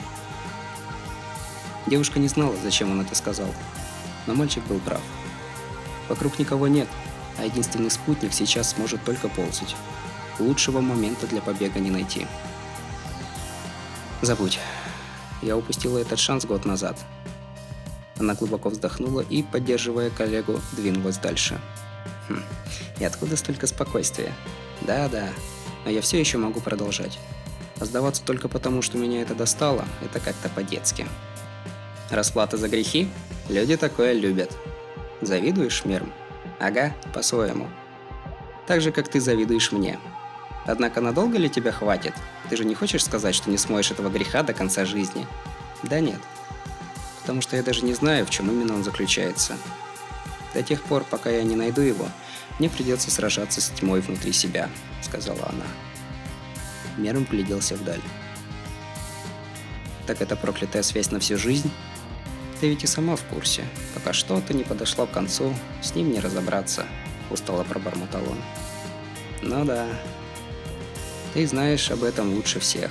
Девушка 1.85 2.19
не 2.19 2.27
знала, 2.27 2.55
зачем 2.63 2.91
он 2.91 3.01
это 3.01 3.13
сказал, 3.13 3.53
но 4.25 4.33
мальчик 4.33 4.63
был 4.65 4.79
прав. 4.79 5.01
Вокруг 6.09 6.39
никого 6.39 6.67
нет, 6.67 6.87
а 7.37 7.45
единственный 7.45 7.91
спутник 7.91 8.33
сейчас 8.33 8.71
сможет 8.71 9.03
только 9.03 9.29
ползать. 9.29 9.75
Лучшего 10.39 10.81
момента 10.81 11.27
для 11.27 11.41
побега 11.41 11.79
не 11.79 11.91
найти. 11.91 12.27
Забудь. 14.21 14.59
Я 15.41 15.57
упустила 15.57 15.97
этот 15.97 16.19
шанс 16.19 16.45
год 16.45 16.65
назад. 16.65 16.97
Она 18.19 18.35
глубоко 18.35 18.69
вздохнула 18.69 19.21
и, 19.21 19.43
поддерживая 19.43 20.09
коллегу, 20.09 20.61
двинулась 20.73 21.17
дальше. 21.17 21.59
Хм. 22.29 22.41
И 22.99 23.03
откуда 23.03 23.35
столько 23.35 23.67
спокойствия? 23.67 24.31
Да-да, 24.81 25.29
но 25.83 25.91
я 25.91 26.01
все 26.01 26.19
еще 26.19 26.37
могу 26.37 26.61
продолжать. 26.61 27.19
А 27.79 27.85
сдаваться 27.85 28.23
только 28.23 28.47
потому, 28.47 28.81
что 28.81 28.97
меня 28.97 29.21
это 29.21 29.35
достало, 29.35 29.85
это 30.01 30.19
как-то 30.19 30.47
по-детски. 30.49 31.05
Расплата 32.09 32.57
за 32.57 32.69
грехи? 32.69 33.09
Люди 33.49 33.75
такое 33.75 34.13
любят. 34.13 34.55
Завидуешь, 35.21 35.83
Мерм? 35.83 36.13
Ага, 36.59 36.95
по-своему. 37.13 37.69
Так 38.67 38.81
же, 38.81 38.91
как 38.91 39.07
ты 39.07 39.19
завидуешь 39.19 39.71
мне. 39.71 39.99
Однако 40.65 41.01
надолго 41.01 41.37
ли 41.37 41.49
тебя 41.49 41.71
хватит? 41.71 42.13
Ты 42.49 42.55
же 42.55 42.65
не 42.65 42.75
хочешь 42.75 43.03
сказать, 43.03 43.35
что 43.35 43.49
не 43.49 43.57
смоешь 43.57 43.91
этого 43.91 44.09
греха 44.09 44.43
до 44.43 44.53
конца 44.53 44.85
жизни? 44.85 45.27
Да 45.83 45.99
нет. 45.99 46.19
Потому 47.21 47.41
что 47.41 47.55
я 47.57 47.63
даже 47.63 47.83
не 47.83 47.93
знаю, 47.93 48.25
в 48.25 48.29
чем 48.29 48.49
именно 48.49 48.73
он 48.73 48.83
заключается. 48.83 49.57
До 50.53 50.63
тех 50.63 50.81
пор, 50.83 51.03
пока 51.03 51.29
я 51.29 51.43
не 51.43 51.55
найду 51.55 51.81
его, 51.81 52.07
мне 52.59 52.69
придется 52.69 53.11
сражаться 53.11 53.59
с 53.59 53.69
тьмой 53.69 54.01
внутри 54.01 54.31
себя, 54.31 54.69
сказала 55.01 55.49
она. 55.49 55.65
Мерм 56.97 57.25
гляделся 57.25 57.75
вдаль. 57.75 58.01
Так 60.05 60.21
это 60.21 60.35
проклятая 60.35 60.83
связь 60.83 61.11
на 61.11 61.19
всю 61.19 61.37
жизнь? 61.37 61.71
Ведь 62.63 62.85
и 62.85 62.87
сама 62.87 63.17
в 63.17 63.23
курсе. 63.25 63.65
Пока 63.93 64.13
что-то 64.13 64.53
не 64.53 64.63
подошло 64.63 65.05
к 65.05 65.11
концу, 65.11 65.53
с 65.81 65.95
ним 65.95 66.13
не 66.13 66.21
разобраться, 66.21 66.85
устало 67.29 67.65
пробормотал 67.65 68.21
он. 68.23 68.37
Ну 69.41 69.65
да, 69.65 69.85
ты 71.33 71.45
знаешь 71.45 71.91
об 71.91 72.03
этом 72.05 72.33
лучше 72.33 72.61
всех. 72.61 72.89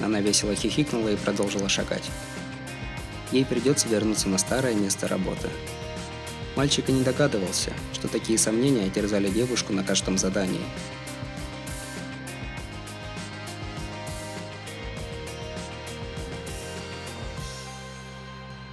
Она 0.00 0.20
весело 0.20 0.54
хихикнула 0.54 1.08
и 1.08 1.16
продолжила 1.16 1.68
шагать. 1.68 2.08
Ей 3.32 3.44
придется 3.44 3.88
вернуться 3.88 4.28
на 4.28 4.38
старое 4.38 4.74
место 4.74 5.08
работы. 5.08 5.48
Мальчик 6.54 6.88
и 6.88 6.92
не 6.92 7.02
догадывался, 7.02 7.72
что 7.94 8.06
такие 8.06 8.38
сомнения 8.38 8.88
терзали 8.90 9.28
девушку 9.28 9.72
на 9.72 9.82
каждом 9.82 10.18
задании. 10.18 10.62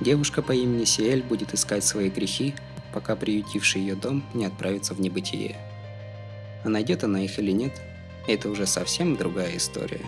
Девушка 0.01 0.41
по 0.41 0.51
имени 0.51 0.83
Сиэль 0.83 1.23
будет 1.23 1.53
искать 1.53 1.85
свои 1.85 2.09
грехи, 2.09 2.53
пока 2.93 3.15
приютивший 3.15 3.81
ее 3.81 3.95
дом 3.95 4.23
не 4.33 4.45
отправится 4.45 4.93
в 4.93 4.99
небытие. 4.99 5.55
А 6.63 6.69
найдет 6.69 7.03
она 7.03 7.23
их 7.23 7.39
или 7.39 7.51
нет– 7.51 7.73
это 8.27 8.49
уже 8.49 8.67
совсем 8.67 9.15
другая 9.15 9.57
история. 9.57 10.05